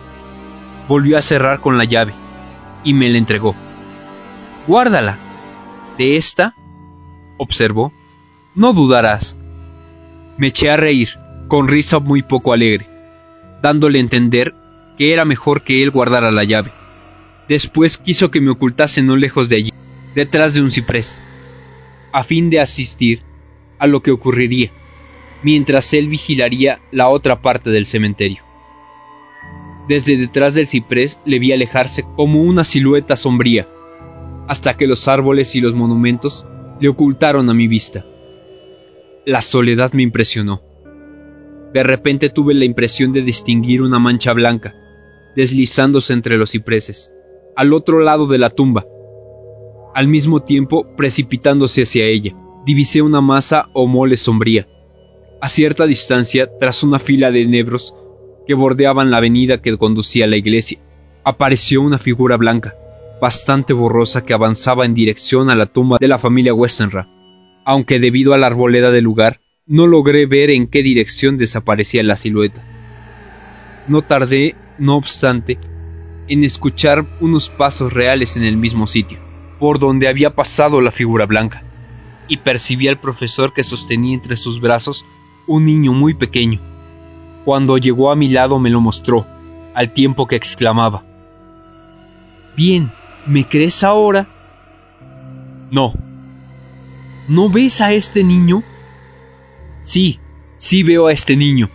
Volvió 0.87 1.19
a 1.19 1.23
cerrar 1.23 1.59
con 1.59 1.77
la 1.77 1.87
llave 1.87 2.15
y 2.85 2.95
me 2.95 3.09
la 3.09 3.19
entregó. 3.19 3.57
Guárdala. 4.69 5.19
De 5.99 6.15
esta, 6.15 6.55
observó, 7.37 7.93
no 8.55 8.73
dudarás. 8.73 9.37
Me 10.37 10.47
eché 10.47 10.71
a 10.71 10.77
reír, 10.77 11.19
con 11.49 11.67
risa 11.67 11.99
muy 11.99 12.23
poco 12.23 12.53
alegre, 12.53 12.87
dándole 13.61 13.99
a 13.99 14.03
entender 14.03 14.55
que 14.97 15.13
era 15.13 15.25
mejor 15.25 15.63
que 15.63 15.83
él 15.83 15.91
guardara 15.91 16.31
la 16.31 16.45
llave. 16.45 16.71
Después 17.49 17.99
quiso 17.99 18.31
que 18.31 18.41
me 18.41 18.51
ocultase 18.51 19.03
no 19.03 19.17
lejos 19.17 19.49
de 19.49 19.57
allí, 19.57 19.73
detrás 20.15 20.55
de 20.55 20.63
un 20.63 20.71
ciprés, 20.71 21.21
a 22.13 22.25
fin 22.25 22.51
de 22.51 22.61
asistir 22.61 23.23
a 23.79 23.87
lo 23.87 24.03
que 24.03 24.11
ocurriría, 24.11 24.71
mientras 25.43 25.93
él 25.95 26.09
vigilaría 26.09 26.81
la 26.91 27.09
otra 27.09 27.41
parte 27.41 27.71
del 27.71 27.87
cementerio. 27.87 28.43
Desde 29.89 30.17
detrás 30.17 30.55
del 30.55 30.67
ciprés 30.67 31.21
le 31.25 31.39
vi 31.39 31.53
alejarse 31.53 32.05
como 32.17 32.43
una 32.43 32.65
silueta 32.65 33.17
sombría, 33.17 33.69
hasta 34.49 34.77
que 34.77 34.87
los 34.87 35.09
árboles 35.09 35.55
y 35.55 35.61
los 35.61 35.75
monumentos 35.75 36.45
le 36.81 36.89
ocultaron 36.89 37.49
a 37.51 37.55
mi 37.55 37.69
vista. 37.69 38.05
La 39.27 39.43
soledad 39.43 39.93
me 39.93 40.03
impresionó. 40.03 40.63
De 41.73 41.83
repente 41.83 42.31
tuve 42.31 42.55
la 42.55 42.65
impresión 42.65 43.13
de 43.13 43.23
distinguir 43.23 43.83
una 43.83 43.99
mancha 43.99 44.33
blanca, 44.33 44.75
deslizándose 45.37 46.13
entre 46.13 46.37
los 46.37 46.51
cipreses, 46.51 47.13
al 47.55 47.73
otro 47.73 48.01
lado 48.01 48.27
de 48.27 48.39
la 48.39 48.51
tumba. 48.51 48.85
Al 50.01 50.09
mismo 50.09 50.41
tiempo, 50.41 50.87
precipitándose 50.97 51.83
hacia 51.83 52.07
ella, 52.07 52.35
divisé 52.65 53.03
una 53.03 53.21
masa 53.21 53.69
o 53.75 53.87
mole 53.87 54.17
sombría. 54.17 54.67
A 55.43 55.51
cierta 55.51 55.87
distancia, 55.87 56.49
tras 56.59 56.83
una 56.83 56.99
fila 56.99 57.31
de 57.31 57.43
enebros 57.43 57.95
que 58.47 58.55
bordeaban 58.55 59.11
la 59.11 59.19
avenida 59.19 59.61
que 59.61 59.77
conducía 59.77 60.25
a 60.25 60.29
la 60.29 60.39
iglesia, 60.39 60.79
apareció 61.23 61.83
una 61.83 61.99
figura 61.99 62.39
blanca, 62.39 62.75
bastante 63.21 63.75
borrosa 63.75 64.25
que 64.25 64.33
avanzaba 64.33 64.87
en 64.87 64.95
dirección 64.95 65.51
a 65.51 65.55
la 65.55 65.67
tumba 65.67 65.99
de 66.01 66.09
la 66.09 66.19
familia 66.19 66.55
Westenra 66.55 67.07
aunque 67.67 68.01
debido 68.01 68.33
a 68.33 68.39
la 68.39 68.47
arboleda 68.47 68.91
del 68.91 69.05
lugar, 69.05 69.43
no 69.67 69.87
logré 69.87 70.25
ver 70.25 70.49
en 70.49 70.67
qué 70.67 70.83
dirección 70.83 71.37
desaparecía 71.37 72.03
la 72.03 72.17
silueta. 72.17 72.65
No 73.87 74.01
tardé, 74.01 74.55
no 74.79 74.97
obstante, 74.97 75.59
en 76.27 76.43
escuchar 76.43 77.07
unos 77.21 77.51
pasos 77.51 77.93
reales 77.93 78.39
en 78.39 78.45
el 78.45 78.57
mismo 78.57 78.87
sitio, 78.87 79.19
por 79.61 79.79
donde 79.79 80.09
había 80.09 80.35
pasado 80.35 80.81
la 80.81 80.91
figura 80.91 81.27
blanca, 81.27 81.63
y 82.27 82.39
percibí 82.39 82.89
al 82.89 82.99
profesor 82.99 83.53
que 83.53 83.63
sostenía 83.63 84.15
entre 84.15 84.37
sus 84.37 84.61
brazos 84.61 85.05
un 85.47 85.67
niño 85.67 85.93
muy 85.93 86.15
pequeño. 86.15 86.59
Cuando 87.45 87.79
llegó 87.79 88.11
a 88.11 88.17
mi 88.17 88.29
lado 88.29 88.59
me 88.59 88.71
lo 88.71 88.81
mostró, 88.81 89.27
al 89.75 89.93
tiempo 89.93 90.27
que 90.27 90.35
exclamaba 90.35 91.05
Bien, 92.57 92.91
¿me 93.27 93.47
crees 93.47 93.85
ahora? 93.85 94.27
No, 95.71 95.93
¿No 97.31 97.49
ves 97.49 97.81
a 97.81 97.93
este 97.93 98.25
niño? 98.25 98.65
Sí, 99.83 100.19
sí 100.57 100.83
veo 100.83 101.07
a 101.07 101.13
este 101.13 101.37
niño. 101.37 101.69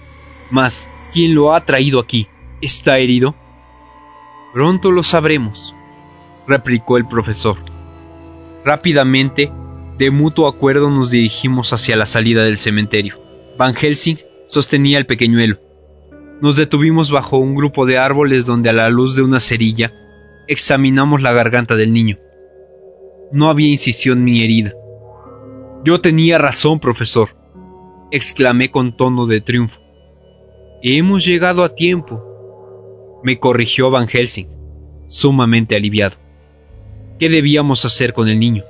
Mas, 0.49 0.89
¿quién 1.13 1.33
lo 1.33 1.53
ha 1.53 1.63
traído 1.63 2.01
aquí? 2.01 2.27
¿Está 2.61 2.99
herido? 2.99 3.35
Pronto 4.53 4.91
lo 4.91 5.01
sabremos, 5.01 5.73
replicó 6.45 6.97
el 6.97 7.07
profesor. 7.07 7.74
Rápidamente, 8.65 9.51
de 9.99 10.09
mutuo 10.09 10.47
acuerdo 10.47 10.89
nos 10.89 11.11
dirigimos 11.11 11.71
hacia 11.71 11.95
la 11.95 12.07
salida 12.07 12.43
del 12.43 12.57
cementerio. 12.57 13.21
Van 13.59 13.75
Helsing 13.75 14.17
sostenía 14.47 14.97
el 14.97 15.05
pequeñuelo. 15.05 15.59
Nos 16.41 16.57
detuvimos 16.57 17.11
bajo 17.11 17.37
un 17.37 17.53
grupo 17.53 17.85
de 17.85 17.99
árboles 17.99 18.47
donde 18.47 18.69
a 18.71 18.73
la 18.73 18.89
luz 18.89 19.15
de 19.15 19.21
una 19.21 19.39
cerilla 19.39 19.93
examinamos 20.47 21.21
la 21.21 21.31
garganta 21.31 21.75
del 21.75 21.93
niño. 21.93 22.17
No 23.31 23.49
había 23.49 23.69
incisión 23.69 24.25
ni 24.25 24.43
herida. 24.43 24.73
Yo 25.83 26.01
tenía 26.01 26.39
razón, 26.39 26.79
profesor, 26.79 27.29
exclamé 28.09 28.71
con 28.71 28.97
tono 28.97 29.27
de 29.27 29.41
triunfo. 29.41 29.79
Hemos 30.81 31.23
llegado 31.23 31.63
a 31.63 31.75
tiempo, 31.75 33.19
me 33.23 33.39
corrigió 33.39 33.91
Van 33.91 34.07
Helsing, 34.07 34.47
sumamente 35.07 35.75
aliviado. 35.75 36.24
¿Qué 37.17 37.29
debíamos 37.29 37.85
hacer 37.85 38.13
con 38.13 38.27
el 38.27 38.39
niño? 38.39 38.65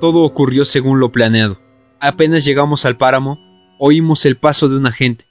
Todo 0.00 0.20
ocurrió 0.20 0.64
según 0.64 1.00
lo 1.00 1.12
planeado. 1.12 1.60
Apenas 2.00 2.46
llegamos 2.46 2.86
al 2.86 2.96
páramo, 2.96 3.38
oímos 3.78 4.24
el 4.24 4.38
paso 4.38 4.70
de 4.70 4.76
un 4.76 4.86
agente, 4.86 5.26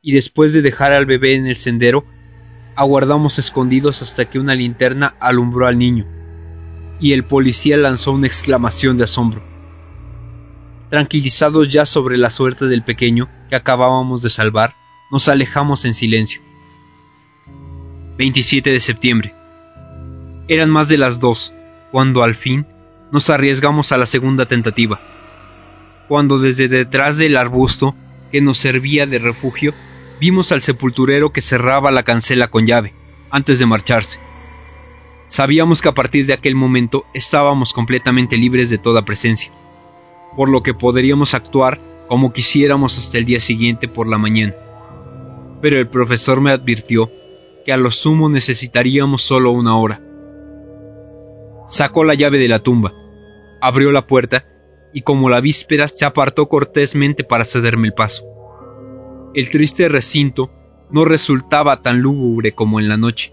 y 0.00 0.12
después 0.12 0.54
de 0.54 0.62
dejar 0.62 0.92
al 0.92 1.04
bebé 1.04 1.34
en 1.34 1.46
el 1.46 1.56
sendero, 1.56 2.06
aguardamos 2.76 3.38
escondidos 3.38 4.00
hasta 4.00 4.24
que 4.24 4.38
una 4.38 4.54
linterna 4.54 5.16
alumbró 5.20 5.66
al 5.66 5.76
niño, 5.76 6.06
y 6.98 7.12
el 7.12 7.24
policía 7.24 7.76
lanzó 7.76 8.12
una 8.12 8.26
exclamación 8.26 8.96
de 8.96 9.04
asombro. 9.04 9.42
Tranquilizados 10.88 11.68
ya 11.68 11.84
sobre 11.84 12.16
la 12.16 12.30
suerte 12.30 12.64
del 12.68 12.82
pequeño 12.82 13.28
que 13.50 13.56
acabábamos 13.56 14.22
de 14.22 14.30
salvar, 14.30 14.74
nos 15.10 15.28
alejamos 15.28 15.84
en 15.84 15.92
silencio. 15.92 16.40
27 18.16 18.70
de 18.70 18.80
septiembre. 18.80 19.34
Eran 20.48 20.70
más 20.70 20.88
de 20.88 20.96
las 20.96 21.20
dos, 21.20 21.52
cuando 21.90 22.22
al 22.22 22.34
fin 22.34 22.66
nos 23.10 23.30
arriesgamos 23.30 23.92
a 23.92 23.96
la 23.96 24.06
segunda 24.06 24.46
tentativa. 24.46 25.00
Cuando 26.08 26.38
desde 26.38 26.68
detrás 26.68 27.16
del 27.16 27.36
arbusto 27.36 27.94
que 28.32 28.40
nos 28.40 28.58
servía 28.58 29.06
de 29.06 29.18
refugio, 29.18 29.74
vimos 30.20 30.52
al 30.52 30.62
sepulturero 30.62 31.32
que 31.32 31.42
cerraba 31.42 31.90
la 31.90 32.02
cancela 32.02 32.48
con 32.48 32.66
llave, 32.66 32.94
antes 33.30 33.58
de 33.58 33.66
marcharse. 33.66 34.18
Sabíamos 35.28 35.82
que 35.82 35.88
a 35.88 35.94
partir 35.94 36.26
de 36.26 36.32
aquel 36.32 36.54
momento 36.54 37.04
estábamos 37.14 37.72
completamente 37.72 38.36
libres 38.36 38.70
de 38.70 38.78
toda 38.78 39.04
presencia 39.04 39.52
por 40.38 40.48
lo 40.48 40.62
que 40.62 40.74
podríamos 40.74 41.34
actuar 41.34 41.80
como 42.06 42.32
quisiéramos 42.32 42.96
hasta 42.96 43.18
el 43.18 43.24
día 43.24 43.40
siguiente 43.40 43.88
por 43.88 44.08
la 44.08 44.18
mañana. 44.18 44.54
Pero 45.60 45.78
el 45.78 45.88
profesor 45.88 46.40
me 46.40 46.52
advirtió 46.52 47.10
que 47.64 47.72
a 47.72 47.76
lo 47.76 47.90
sumo 47.90 48.28
necesitaríamos 48.28 49.22
solo 49.22 49.50
una 49.50 49.76
hora. 49.76 50.00
Sacó 51.68 52.02
la 52.02 52.14
llave 52.14 52.38
de 52.38 52.48
la 52.48 52.58
tumba, 52.58 52.94
abrió 53.60 53.92
la 53.92 54.06
puerta 54.06 54.46
y 54.92 55.02
como 55.02 55.28
la 55.28 55.40
víspera 55.40 55.86
se 55.86 56.04
apartó 56.04 56.48
cortésmente 56.48 57.24
para 57.24 57.44
cederme 57.44 57.88
el 57.88 57.94
paso. 57.94 58.24
El 59.34 59.50
triste 59.50 59.88
recinto 59.88 60.50
no 60.90 61.04
resultaba 61.04 61.82
tan 61.82 62.00
lúgubre 62.00 62.52
como 62.52 62.80
en 62.80 62.88
la 62.88 62.96
noche. 62.96 63.32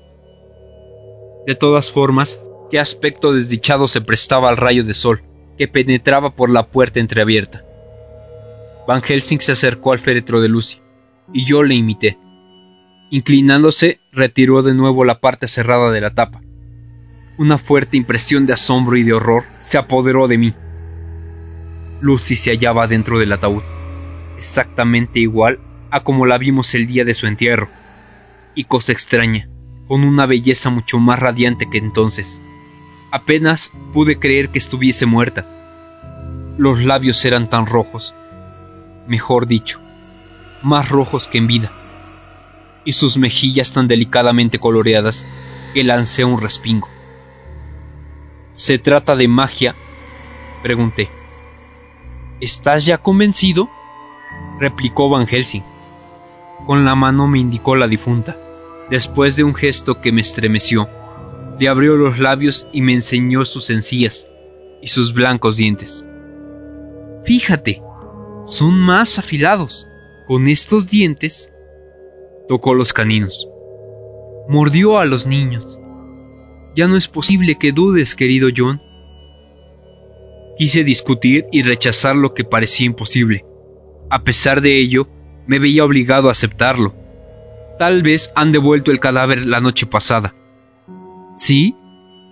De 1.48 1.56
todas 1.56 1.90
formas, 1.90 2.42
qué 2.70 2.80
aspecto 2.80 3.32
desdichado 3.32 3.88
se 3.88 4.02
prestaba 4.02 4.50
al 4.50 4.58
rayo 4.58 4.84
de 4.84 4.94
sol 4.94 5.22
que 5.58 5.68
penetraba 5.70 6.36
por 6.36 6.50
la 6.50 6.68
puerta 6.68 7.00
entreabierta. 7.00 7.64
Van 8.88 9.02
Helsing 9.02 9.40
se 9.40 9.54
acercó 9.54 9.94
al 9.94 10.00
féretro 10.00 10.42
de 10.42 10.50
Lucy, 10.50 10.78
y 11.34 11.46
yo 11.46 11.64
le 11.64 11.76
imité. 11.76 12.18
Inclinándose, 13.10 14.00
retiró 14.12 14.62
de 14.62 14.74
nuevo 14.74 15.06
la 15.06 15.20
parte 15.20 15.48
cerrada 15.48 15.92
de 15.92 16.02
la 16.02 16.14
tapa. 16.14 16.42
Una 17.38 17.58
fuerte 17.58 17.98
impresión 17.98 18.46
de 18.46 18.54
asombro 18.54 18.96
y 18.96 19.04
de 19.04 19.12
horror 19.12 19.44
se 19.60 19.78
apoderó 19.78 20.30
de 20.30 20.38
mí. 20.38 20.54
Lucy 22.00 22.38
se 22.38 22.52
hallaba 22.52 22.88
dentro 22.88 23.20
del 23.20 23.34
ataúd, 23.34 23.62
exactamente 24.38 25.20
igual 25.20 25.60
a 25.92 26.00
como 26.02 26.26
la 26.26 26.38
vimos 26.38 26.74
el 26.76 26.88
día 26.88 27.04
de 27.04 27.14
su 27.14 27.28
entierro, 27.28 27.68
y 28.54 28.64
cosa 28.64 28.94
extraña, 28.94 29.50
con 29.88 30.06
una 30.06 30.26
belleza 30.26 30.70
mucho 30.70 30.98
más 30.98 31.20
radiante 31.20 31.70
que 31.70 31.78
entonces. 31.78 32.42
Apenas 33.12 33.70
pude 33.92 34.18
creer 34.18 34.48
que 34.50 34.60
estuviese 34.60 35.06
muerta. 35.06 35.46
Los 36.58 36.86
labios 36.86 37.26
eran 37.26 37.50
tan 37.50 37.66
rojos, 37.66 38.16
mejor 39.08 39.46
dicho, 39.46 39.82
más 40.64 40.88
rojos 40.88 41.28
que 41.28 41.38
en 41.38 41.48
vida, 41.48 41.70
y 42.86 42.94
sus 42.94 43.18
mejillas 43.18 43.74
tan 43.74 43.90
delicadamente 43.90 44.58
coloreadas 44.58 45.26
que 45.74 45.84
lancé 45.84 46.24
un 46.24 46.40
respingo. 46.40 46.95
¿Se 48.56 48.80
trata 48.80 49.18
de 49.18 49.28
magia? 49.28 49.76
pregunté. 50.64 51.10
¿Estás 52.40 52.86
ya 52.86 52.98
convencido? 52.98 53.70
replicó 54.62 55.10
Van 55.10 55.28
Helsing. 55.28 55.64
Con 56.66 56.86
la 56.86 56.96
mano 56.96 57.28
me 57.28 57.40
indicó 57.40 57.76
la 57.76 57.90
difunta. 57.90 58.38
Después 58.90 59.36
de 59.36 59.44
un 59.44 59.54
gesto 59.54 60.00
que 60.00 60.14
me 60.14 60.22
estremeció, 60.22 60.90
le 61.60 61.68
abrió 61.68 61.98
los 61.98 62.20
labios 62.20 62.66
y 62.72 62.80
me 62.80 62.94
enseñó 62.94 63.44
sus 63.44 63.70
encías 63.70 64.30
y 64.82 64.88
sus 64.88 65.14
blancos 65.14 65.58
dientes. 65.58 66.06
Fíjate, 67.26 67.82
son 68.48 68.74
más 68.74 69.20
afilados. 69.20 69.86
Con 70.28 70.48
estos 70.48 70.90
dientes 70.90 71.52
tocó 72.48 72.74
los 72.74 72.94
caninos. 72.94 73.50
Mordió 74.48 74.98
a 74.98 75.04
los 75.04 75.28
niños. 75.28 75.78
Ya 76.76 76.88
no 76.88 76.98
es 76.98 77.08
posible 77.08 77.56
que 77.56 77.72
dudes, 77.72 78.16
querido 78.16 78.50
John. 78.56 78.82
Quise 80.58 80.84
discutir 80.84 81.46
y 81.52 81.64
rechazar 81.64 82.18
lo 82.18 82.34
que 82.34 82.44
parecía 82.44 82.86
imposible. 82.86 83.46
A 84.10 84.24
pesar 84.24 84.60
de 84.60 84.80
ello, 84.80 85.08
me 85.48 85.60
veía 85.60 85.86
obligado 85.86 86.28
a 86.28 86.32
aceptarlo. 86.32 86.94
Tal 87.80 88.04
vez 88.04 88.32
han 88.36 88.52
devuelto 88.52 88.92
el 88.92 89.00
cadáver 89.00 89.46
la 89.46 89.62
noche 89.62 89.86
pasada. 89.86 90.36
¿Sí? 91.36 91.76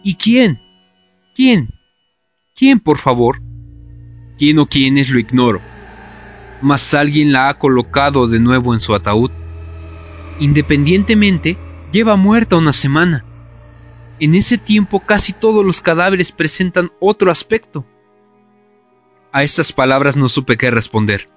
¿Y 0.03 0.15
quién? 0.15 0.59
¿Quién? 1.35 1.69
¿Quién, 2.53 2.79
por 2.79 2.97
favor? 2.97 3.41
¿Quién 4.37 4.59
o 4.59 4.67
quiénes 4.67 5.09
lo 5.09 5.19
ignoro? 5.19 5.61
Mas 6.61 6.93
alguien 6.93 7.31
la 7.31 7.47
ha 7.47 7.57
colocado 7.59 8.27
de 8.27 8.39
nuevo 8.39 8.73
en 8.73 8.81
su 8.81 8.93
ataúd. 8.93 9.31
Independientemente, 10.39 11.57
lleva 11.91 12.17
muerta 12.17 12.57
una 12.57 12.73
semana. 12.73 13.25
En 14.19 14.35
ese 14.35 14.57
tiempo 14.57 14.99
casi 14.99 15.33
todos 15.33 15.65
los 15.65 15.81
cadáveres 15.81 16.31
presentan 16.31 16.91
otro 16.99 17.31
aspecto. 17.31 17.85
A 19.31 19.43
estas 19.43 19.73
palabras 19.73 20.15
no 20.15 20.29
supe 20.29 20.57
qué 20.57 20.69
responder. 20.69 21.29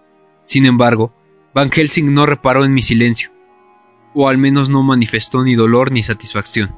Sin 0.44 0.66
embargo, 0.66 1.12
Van 1.54 1.70
Helsing 1.70 2.12
no 2.12 2.26
reparó 2.26 2.66
en 2.66 2.74
mi 2.74 2.82
silencio, 2.82 3.30
o 4.14 4.28
al 4.28 4.36
menos 4.36 4.68
no 4.68 4.82
manifestó 4.82 5.42
ni 5.42 5.54
dolor 5.54 5.90
ni 5.90 6.02
satisfacción. 6.02 6.76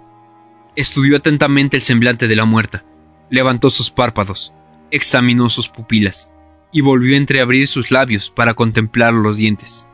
Estudió 0.77 1.17
atentamente 1.17 1.77
el 1.77 1.83
semblante 1.83 2.29
de 2.29 2.37
la 2.37 2.45
muerta, 2.45 2.85
levantó 3.29 3.71
sus 3.71 3.91
párpados, 3.91 4.53
examinó 4.93 5.51
sus 5.51 5.69
pupilas, 5.69 6.31
y 6.71 6.81
volvió 6.81 7.15
a 7.15 7.19
entreabrir 7.19 7.67
sus 7.67 7.91
labios 7.91 8.31
para 8.31 8.55
contemplar 8.55 9.15
los 9.15 9.37
dientes, 9.37 9.89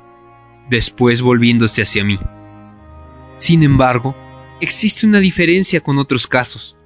después 0.69 1.23
volviéndose 1.23 1.81
hacia 1.81 2.05
mí. 2.05 2.19
Sin 3.38 3.62
embargo, 3.62 4.14
existe 4.64 5.07
una 5.07 5.20
diferencia 5.20 5.81
con 5.81 5.98
otros 5.98 6.27
casos. 6.27 6.77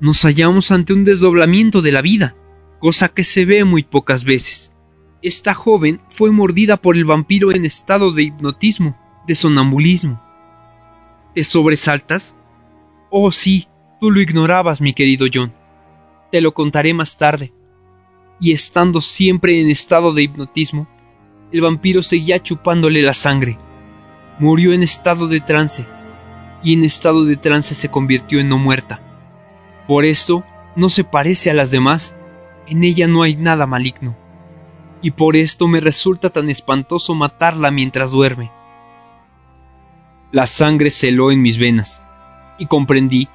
Nos 0.00 0.22
hallamos 0.22 0.70
ante 0.72 0.92
un 0.92 1.04
desdoblamiento 1.04 1.80
de 1.80 1.92
la 1.92 2.02
vida, 2.02 2.36
cosa 2.80 3.08
que 3.08 3.22
se 3.22 3.44
ve 3.44 3.64
muy 3.64 3.84
pocas 3.84 4.24
veces. 4.24 4.72
Esta 5.22 5.54
joven 5.54 6.00
fue 6.08 6.30
mordida 6.30 6.76
por 6.76 6.96
el 6.96 7.04
vampiro 7.04 7.52
en 7.52 7.64
estado 7.64 8.12
de 8.12 8.24
hipnotismo, 8.24 8.98
de 9.26 9.34
sonambulismo. 9.34 10.22
¿Te 11.34 11.44
sobresaltas? 11.44 12.36
Oh, 13.10 13.30
sí, 13.30 13.68
tú 14.00 14.10
lo 14.10 14.20
ignorabas, 14.20 14.80
mi 14.80 14.92
querido 14.92 15.26
John. 15.32 15.54
Te 16.30 16.40
lo 16.40 16.52
contaré 16.52 16.92
más 16.92 17.16
tarde. 17.16 17.52
Y 18.40 18.52
estando 18.52 19.00
siempre 19.00 19.60
en 19.60 19.70
estado 19.70 20.12
de 20.12 20.24
hipnotismo, 20.24 20.88
el 21.52 21.60
vampiro 21.60 22.02
seguía 22.02 22.42
chupándole 22.42 23.00
la 23.00 23.14
sangre. 23.14 23.58
Murió 24.38 24.72
en 24.72 24.82
estado 24.82 25.28
de 25.28 25.40
trance, 25.40 25.86
y 26.64 26.72
en 26.72 26.84
estado 26.84 27.24
de 27.24 27.36
trance 27.36 27.74
se 27.74 27.90
convirtió 27.90 28.40
en 28.40 28.48
no 28.48 28.58
muerta. 28.58 29.00
Por 29.86 30.04
esto, 30.04 30.44
no 30.74 30.88
se 30.88 31.04
parece 31.04 31.50
a 31.50 31.54
las 31.54 31.70
demás, 31.70 32.16
en 32.66 32.82
ella 32.82 33.06
no 33.06 33.22
hay 33.22 33.36
nada 33.36 33.66
maligno. 33.66 34.16
Y 35.02 35.10
por 35.10 35.36
esto 35.36 35.68
me 35.68 35.80
resulta 35.80 36.30
tan 36.30 36.48
espantoso 36.48 37.14
matarla 37.14 37.70
mientras 37.70 38.10
duerme. 38.10 38.50
La 40.32 40.46
sangre 40.46 40.90
se 40.90 41.08
heló 41.08 41.30
en 41.30 41.42
mis 41.42 41.58
venas, 41.58 42.02
y 42.58 42.66
comprendí 42.66 43.28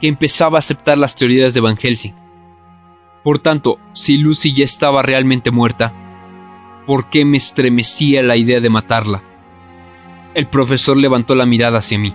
que 0.00 0.08
empezaba 0.08 0.58
a 0.58 0.60
aceptar 0.60 0.98
las 0.98 1.14
teorías 1.14 1.54
de 1.54 1.60
Van 1.60 1.76
Helsing. 1.76 2.14
Por 3.22 3.38
tanto, 3.38 3.78
si 3.92 4.18
Lucy 4.18 4.52
ya 4.52 4.64
estaba 4.64 5.02
realmente 5.02 5.52
muerta, 5.52 5.92
¿por 6.86 7.08
qué 7.08 7.24
me 7.24 7.36
estremecía 7.36 8.22
la 8.22 8.36
idea 8.36 8.60
de 8.60 8.68
matarla? 8.68 9.22
El 10.34 10.48
profesor 10.48 10.96
levantó 10.96 11.36
la 11.36 11.46
mirada 11.46 11.78
hacia 11.78 11.98
mí, 11.98 12.12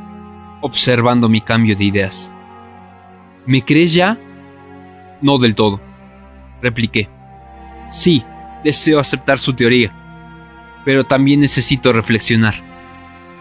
observando 0.62 1.30
mi 1.30 1.42
cambio 1.42 1.76
de 1.76 1.86
ideas. 1.86 2.32
¿Me 3.46 3.64
crees 3.64 3.94
ya? 3.94 4.18
No 5.22 5.38
del 5.38 5.56
todo, 5.56 5.80
repliqué. 6.62 7.10
Sí, 7.92 8.24
deseo 8.64 9.00
aceptar 9.00 9.40
su 9.40 9.54
teoría, 9.54 9.94
pero 10.86 11.06
también 11.06 11.40
necesito 11.40 11.94
reflexionar. 11.94 12.56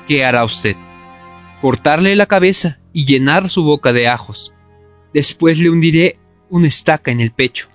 ¿Qué 0.06 0.24
hará 0.24 0.44
usted? 0.44 0.76
cortarle 1.60 2.14
la 2.16 2.26
cabeza 2.26 2.78
y 2.92 3.06
llenar 3.06 3.48
su 3.50 3.62
boca 3.62 3.92
de 3.92 4.08
ajos. 4.08 4.54
Después 5.12 5.58
le 5.58 5.70
hundiré 5.70 6.18
una 6.48 6.68
estaca 6.68 7.10
en 7.10 7.20
el 7.20 7.32
pecho. 7.32 7.68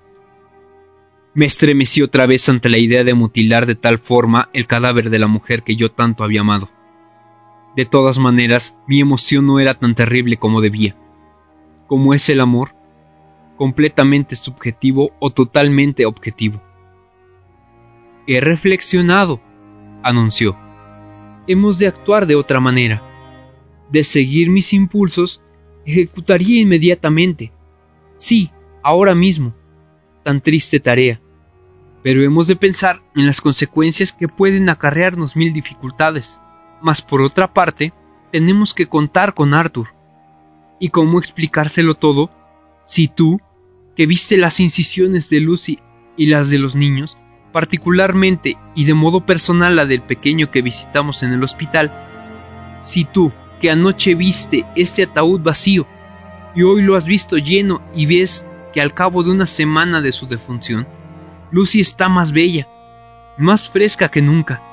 Me 1.33 1.45
estremecí 1.45 2.01
otra 2.01 2.25
vez 2.25 2.47
ante 2.49 2.69
la 2.69 2.77
idea 2.77 3.03
de 3.03 3.13
mutilar 3.13 3.65
de 3.65 3.75
tal 3.75 3.97
forma 3.97 4.49
el 4.53 4.67
cadáver 4.67 5.09
de 5.09 5.19
la 5.19 5.27
mujer 5.27 5.63
que 5.63 5.75
yo 5.75 5.91
tanto 5.91 6.23
había 6.23 6.41
amado. 6.41 6.69
De 7.75 7.85
todas 7.85 8.17
maneras, 8.17 8.77
mi 8.87 9.01
emoción 9.01 9.47
no 9.47 9.59
era 9.59 9.73
tan 9.73 9.95
terrible 9.95 10.37
como 10.37 10.61
debía. 10.61 10.95
Como 11.87 12.13
es 12.13 12.29
el 12.29 12.41
amor, 12.41 12.75
completamente 13.57 14.35
subjetivo 14.35 15.11
o 15.19 15.29
totalmente 15.29 16.05
objetivo. 16.05 16.61
He 18.27 18.41
reflexionado, 18.41 19.41
anunció. 20.03 20.57
Hemos 21.47 21.79
de 21.79 21.87
actuar 21.87 22.27
de 22.27 22.35
otra 22.35 22.59
manera 22.59 23.03
de 23.91 24.03
seguir 24.03 24.49
mis 24.49 24.73
impulsos, 24.73 25.41
ejecutaría 25.85 26.61
inmediatamente. 26.61 27.51
Sí, 28.15 28.49
ahora 28.81 29.13
mismo. 29.13 29.53
Tan 30.23 30.39
triste 30.39 30.79
tarea. 30.79 31.21
Pero 32.03 32.23
hemos 32.23 32.47
de 32.47 32.55
pensar 32.55 33.03
en 33.15 33.27
las 33.27 33.41
consecuencias 33.41 34.13
que 34.13 34.27
pueden 34.27 34.69
acarrearnos 34.69 35.35
mil 35.35 35.51
dificultades. 35.53 36.39
Mas 36.81 37.01
por 37.01 37.21
otra 37.21 37.53
parte, 37.53 37.93
tenemos 38.31 38.73
que 38.73 38.87
contar 38.87 39.33
con 39.33 39.53
Arthur. 39.53 39.93
¿Y 40.79 40.89
cómo 40.89 41.19
explicárselo 41.19 41.95
todo? 41.95 42.31
Si 42.85 43.07
tú, 43.07 43.39
que 43.95 44.07
viste 44.07 44.37
las 44.37 44.59
incisiones 44.59 45.29
de 45.29 45.39
Lucy 45.39 45.79
y 46.17 46.27
las 46.27 46.49
de 46.49 46.57
los 46.57 46.75
niños, 46.75 47.17
particularmente 47.51 48.57
y 48.75 48.85
de 48.85 48.93
modo 48.93 49.25
personal 49.25 49.75
la 49.75 49.85
del 49.85 50.01
pequeño 50.01 50.49
que 50.49 50.61
visitamos 50.61 51.23
en 51.23 51.33
el 51.33 51.43
hospital, 51.43 51.91
si 52.81 53.05
tú, 53.05 53.31
que 53.59 53.69
anoche 53.69 54.15
viste 54.15 54.65
este 54.75 55.03
ataúd 55.03 55.41
vacío 55.41 55.85
y 56.55 56.63
hoy 56.63 56.81
lo 56.81 56.95
has 56.95 57.05
visto 57.05 57.37
lleno 57.37 57.81
y 57.93 58.07
ves 58.07 58.45
que 58.73 58.81
al 58.81 58.93
cabo 58.93 59.23
de 59.23 59.31
una 59.31 59.45
semana 59.45 60.01
de 60.01 60.11
su 60.11 60.27
defunción, 60.27 60.87
Lucy 61.51 61.81
está 61.81 62.09
más 62.09 62.31
bella, 62.31 62.67
más 63.37 63.69
fresca 63.69 64.09
que 64.09 64.21
nunca. 64.21 64.63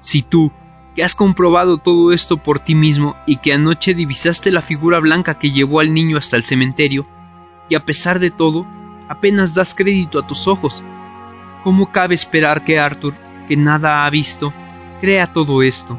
Si 0.00 0.22
tú, 0.22 0.52
que 0.94 1.02
has 1.02 1.14
comprobado 1.14 1.78
todo 1.78 2.12
esto 2.12 2.36
por 2.36 2.60
ti 2.60 2.74
mismo 2.74 3.16
y 3.26 3.38
que 3.38 3.52
anoche 3.52 3.94
divisaste 3.94 4.50
la 4.50 4.60
figura 4.60 5.00
blanca 5.00 5.38
que 5.38 5.50
llevó 5.50 5.80
al 5.80 5.92
niño 5.92 6.18
hasta 6.18 6.36
el 6.36 6.44
cementerio, 6.44 7.06
y 7.68 7.74
a 7.74 7.84
pesar 7.84 8.20
de 8.20 8.30
todo, 8.30 8.66
apenas 9.08 9.54
das 9.54 9.74
crédito 9.74 10.18
a 10.18 10.26
tus 10.26 10.46
ojos, 10.46 10.84
¿cómo 11.64 11.90
cabe 11.90 12.14
esperar 12.14 12.64
que 12.64 12.78
Arthur, 12.78 13.14
que 13.48 13.56
nada 13.56 14.06
ha 14.06 14.10
visto, 14.10 14.52
crea 15.00 15.26
todo 15.26 15.62
esto? 15.62 15.98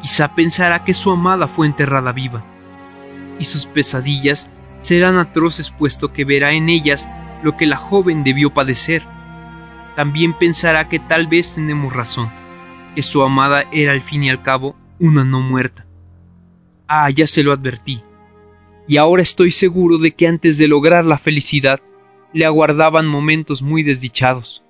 Quizá 0.00 0.28
pensará 0.34 0.84
que 0.84 0.94
su 0.94 1.10
amada 1.10 1.46
fue 1.48 1.66
enterrada 1.66 2.12
viva, 2.12 2.44
y 3.38 3.44
sus 3.44 3.66
pesadillas 3.66 4.48
serán 4.78 5.18
atroces 5.18 5.70
puesto 5.70 6.12
que 6.12 6.24
verá 6.24 6.52
en 6.52 6.68
ellas 6.68 7.08
lo 7.42 7.56
que 7.56 7.66
la 7.66 7.76
joven 7.76 8.22
debió 8.22 8.54
padecer. 8.54 9.02
También 9.96 10.34
pensará 10.34 10.88
que 10.88 10.98
tal 10.98 11.26
vez 11.26 11.54
tenemos 11.54 11.92
razón, 11.92 12.30
que 13.00 13.04
su 13.04 13.22
amada 13.22 13.64
era 13.72 13.92
al 13.92 14.02
fin 14.02 14.24
y 14.24 14.28
al 14.28 14.42
cabo 14.42 14.76
una 14.98 15.24
no 15.24 15.40
muerta. 15.40 15.86
Ah, 16.86 17.08
ya 17.08 17.26
se 17.26 17.42
lo 17.42 17.50
advertí. 17.50 18.02
Y 18.86 18.98
ahora 18.98 19.22
estoy 19.22 19.52
seguro 19.52 19.96
de 19.96 20.10
que 20.10 20.28
antes 20.28 20.58
de 20.58 20.68
lograr 20.68 21.06
la 21.06 21.16
felicidad 21.16 21.80
le 22.34 22.44
aguardaban 22.44 23.06
momentos 23.06 23.62
muy 23.62 23.82
desdichados. 23.82 24.62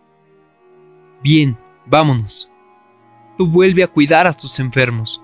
Bien, 1.25 1.59
vámonos. 1.87 2.49
Tú 3.37 3.49
vuelve 3.49 3.83
a 3.83 3.89
cuidar 3.89 4.29
a 4.29 4.33
tus 4.33 4.61
enfermos. 4.61 5.21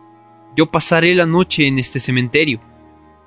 Yo 0.57 0.66
pasaré 0.66 1.14
la 1.14 1.27
noche 1.27 1.69
en 1.69 1.79
este 1.79 2.01
cementerio. 2.01 2.59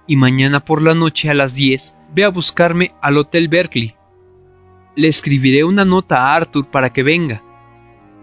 Y 0.08 0.18
mañana 0.18 0.60
por 0.60 0.82
la 0.82 0.94
noche 0.94 1.30
a 1.30 1.34
las 1.34 1.56
10 1.56 1.96
ve 2.13 2.26
a 2.26 2.30
buscarme 2.30 2.92
al 3.02 3.15
Hotel 3.15 3.48
Berkeley. 3.48 3.96
Le 4.98 5.08
escribiré 5.08 5.63
una 5.63 5.86
nota 5.86 6.18
a 6.18 6.36
Arthur 6.36 6.70
para 6.70 6.92
que 6.92 7.02
venga. 7.02 7.42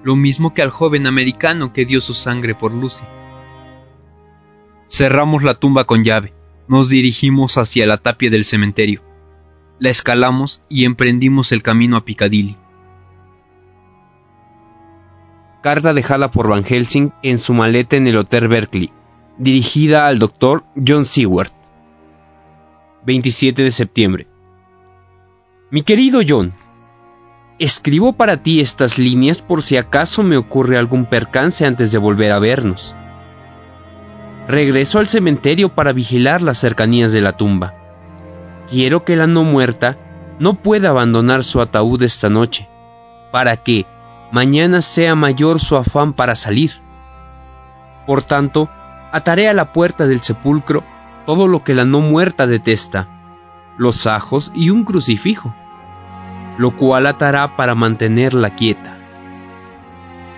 Lo 0.07 0.15
mismo 0.15 0.55
que 0.55 0.63
al 0.63 0.71
joven 0.71 1.09
americano 1.09 1.73
que 1.73 1.85
dio 1.85 2.01
su 2.01 2.15
sangre 2.15 2.55
por 2.55 2.73
Lucy. 2.73 3.03
Cerramos 4.89 5.43
la 5.43 5.55
tumba 5.55 5.83
con 5.83 6.05
llave. 6.05 6.33
Nos 6.69 6.89
dirigimos 6.89 7.59
hacia 7.59 7.87
la 7.87 7.97
tapia 7.97 8.31
del 8.31 8.45
cementerio. 8.45 9.03
La 9.81 9.91
escalamos 9.91 10.63
y 10.69 10.85
emprendimos 10.85 11.51
el 11.51 11.65
camino 11.65 11.97
a 11.97 12.05
Piccadilly. 12.05 12.57
Carta 15.61 15.93
dejada 15.93 16.31
por 16.31 16.47
Van 16.47 16.63
Helsing 16.63 17.11
en 17.25 17.39
su 17.39 17.53
maleta 17.53 17.97
en 17.97 18.07
el 18.07 18.17
Hotel 18.17 18.47
Berkeley, 18.47 18.93
dirigida 19.39 20.07
al 20.07 20.21
doctor 20.21 20.63
John 20.87 21.05
Seward. 21.05 21.51
27 23.05 23.61
de 23.61 23.71
septiembre. 23.73 24.29
Mi 25.73 25.83
querido 25.83 26.21
John, 26.25 26.55
escribo 27.59 28.13
para 28.13 28.37
ti 28.39 28.61
estas 28.61 28.99
líneas 28.99 29.41
por 29.41 29.63
si 29.63 29.77
acaso 29.77 30.23
me 30.23 30.37
ocurre 30.37 30.79
algún 30.79 31.07
percance 31.07 31.67
antes 31.67 31.91
de 31.91 31.99
volver 31.99 32.33
a 32.33 32.39
vernos. 32.39 32.95
Regreso 34.49 34.99
al 34.99 35.09
cementerio 35.09 35.71
para 35.71 35.93
vigilar 35.93 36.43
las 36.43 36.59
cercanías 36.59 37.13
de 37.13 37.21
la 37.21 37.33
tumba. 37.33 37.75
Quiero 38.69 39.05
que 39.05 39.17
la 39.17 39.27
no 39.27 39.43
muerta 39.43 39.97
no 40.39 40.55
pueda 40.55 40.91
abandonar 40.91 41.45
su 41.45 41.61
ataúd 41.61 42.03
esta 42.03 42.29
noche, 42.29 42.69
para 43.33 43.57
que 43.57 43.87
mañana 44.33 44.83
sea 44.83 45.15
mayor 45.15 45.61
su 45.61 45.77
afán 45.77 46.13
para 46.13 46.37
salir. 46.37 46.73
Por 48.07 48.23
tanto, 48.23 48.69
ataré 49.13 49.49
a 49.49 49.55
la 49.55 49.73
puerta 49.73 50.07
del 50.07 50.21
sepulcro 50.21 50.85
todo 51.25 51.49
lo 51.49 51.65
que 51.65 51.75
la 51.75 51.85
no 51.85 52.01
muerta 52.01 52.47
detesta, 52.47 53.09
los 53.79 54.07
ajos 54.07 54.53
y 54.55 54.71
un 54.71 54.85
crucifijo, 54.85 55.55
lo 56.59 56.77
cual 56.77 57.07
atará 57.07 57.57
para 57.57 57.75
mantenerla 57.75 58.51
quieta. 58.51 58.97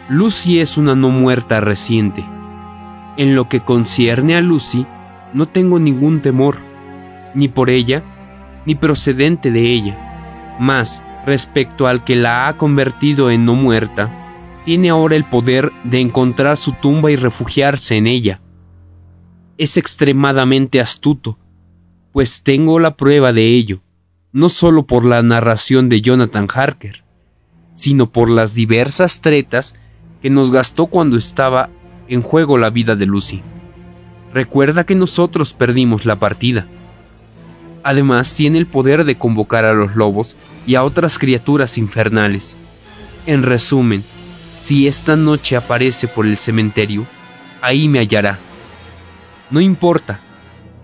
Lucy 0.09 0.61
es 0.61 0.77
una 0.77 0.95
no 0.95 1.11
muerta 1.11 1.61
reciente 1.61 2.25
en 3.19 3.35
lo 3.35 3.49
que 3.49 3.61
concierne 3.61 4.37
a 4.37 4.41
Lucy, 4.41 4.87
no 5.35 5.47
tengo 5.47 5.79
ningún 5.81 6.21
temor, 6.21 6.57
ni 7.35 7.49
por 7.49 7.69
ella, 7.69 8.03
ni 8.65 8.77
procedente 8.77 9.51
de 9.51 9.73
ella. 9.73 10.57
Mas, 10.61 11.03
respecto 11.27 11.89
al 11.89 12.05
que 12.05 12.15
la 12.15 12.47
ha 12.47 12.57
convertido 12.57 13.31
en 13.31 13.45
no 13.45 13.55
muerta, 13.55 14.09
tiene 14.65 14.89
ahora 14.89 15.17
el 15.17 15.25
poder 15.25 15.73
de 15.83 16.01
encontrar 16.01 16.57
su 16.57 16.73
tumba 16.73 17.11
y 17.11 17.17
refugiarse 17.17 17.97
en 17.97 18.07
ella. 18.07 18.41
Es 19.59 19.77
extremadamente 19.77 20.81
astuto, 20.81 21.39
pues 22.13 22.45
tengo 22.45 22.79
la 22.79 22.95
prueba 22.97 23.33
de 23.33 23.47
ello, 23.47 23.81
no 24.33 24.49
solo 24.49 24.85
por 24.85 25.05
la 25.05 25.23
narración 25.23 25.89
de 25.89 26.01
Jonathan 26.01 26.47
Harker, 26.53 27.03
sino 27.75 28.11
por 28.11 28.29
las 28.29 28.55
diversas 28.55 29.21
tretas 29.21 29.75
que 30.21 30.31
nos 30.31 30.51
gastó 30.51 30.87
cuando 30.87 31.17
estaba 31.17 31.71
en 32.09 32.23
juego 32.23 32.59
la 32.59 32.71
vida 32.71 32.97
de 32.97 33.07
Lucy. 33.07 33.43
Recuerda 34.35 34.85
que 34.85 34.95
nosotros 34.95 35.53
perdimos 35.53 36.05
la 36.05 36.17
partida. 36.17 36.67
Además, 37.83 38.35
tiene 38.35 38.59
el 38.59 38.67
poder 38.67 39.05
de 39.05 39.17
convocar 39.17 39.65
a 39.65 39.73
los 39.73 39.97
lobos 39.97 40.37
y 40.67 40.75
a 40.75 40.85
otras 40.85 41.19
criaturas 41.19 41.79
infernales. 41.79 42.57
En 43.27 43.43
resumen, 43.43 44.05
si 44.61 44.89
esta 44.89 45.17
noche 45.17 45.57
aparece 45.57 46.09
por 46.09 46.27
el 46.27 46.37
cementerio, 46.37 47.07
ahí 47.63 47.89
me 47.89 48.01
hallará. 48.01 48.39
No 49.51 49.61
importa, 49.61 50.21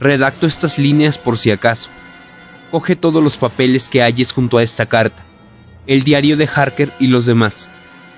redacto 0.01 0.47
estas 0.47 0.79
líneas 0.79 1.19
por 1.19 1.37
si 1.37 1.51
acaso. 1.51 1.91
Coge 2.71 2.97
todos 2.97 3.23
los 3.23 3.37
papeles 3.37 3.89
que 3.89 4.03
halles 4.03 4.33
junto 4.33 4.59
a 4.59 4.63
esta 4.63 4.87
carta, 4.87 5.23
el 5.87 6.03
diario 6.03 6.37
de 6.37 6.49
Harker 6.53 6.91
y 6.99 7.07
los 7.07 7.27
demás, 7.27 7.71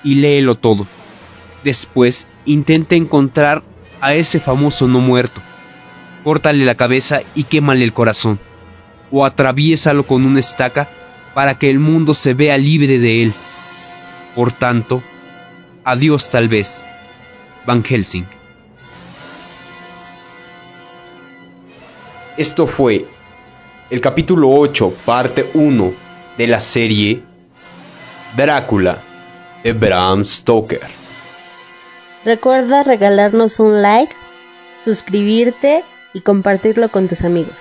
y 0.02 0.16
léelo 0.16 0.54
todo. 0.54 0.86
Después 1.64 2.26
intenta 2.44 2.94
encontrar 2.94 3.62
a 4.00 4.14
ese 4.14 4.40
famoso 4.40 4.86
no 4.88 5.00
muerto. 5.00 5.40
Córtale 6.24 6.64
la 6.64 6.74
cabeza 6.74 7.20
y 7.34 7.44
quémale 7.44 7.84
el 7.84 7.92
corazón. 7.92 8.38
O 9.10 9.24
atraviésalo 9.24 10.04
con 10.04 10.24
una 10.24 10.40
estaca 10.40 10.88
para 11.34 11.58
que 11.58 11.70
el 11.70 11.78
mundo 11.78 12.14
se 12.14 12.34
vea 12.34 12.56
libre 12.58 12.98
de 12.98 13.24
él. 13.24 13.32
Por 14.34 14.52
tanto, 14.52 15.02
adiós 15.84 16.30
tal 16.30 16.48
vez. 16.48 16.84
Van 17.66 17.82
Helsing. 17.82 18.26
Esto 22.36 22.66
fue 22.66 23.06
el 23.88 24.00
capítulo 24.00 24.50
8, 24.50 24.94
parte 25.04 25.48
1 25.54 25.92
de 26.36 26.46
la 26.46 26.58
serie 26.58 27.22
Drácula 28.36 28.98
de 29.62 29.72
Bram 29.72 30.24
Stoker. 30.24 30.80
Recuerda 32.24 32.82
regalarnos 32.82 33.60
un 33.60 33.82
like, 33.82 34.12
suscribirte 34.84 35.84
y 36.12 36.20
compartirlo 36.22 36.88
con 36.88 37.06
tus 37.06 37.22
amigos. 37.22 37.54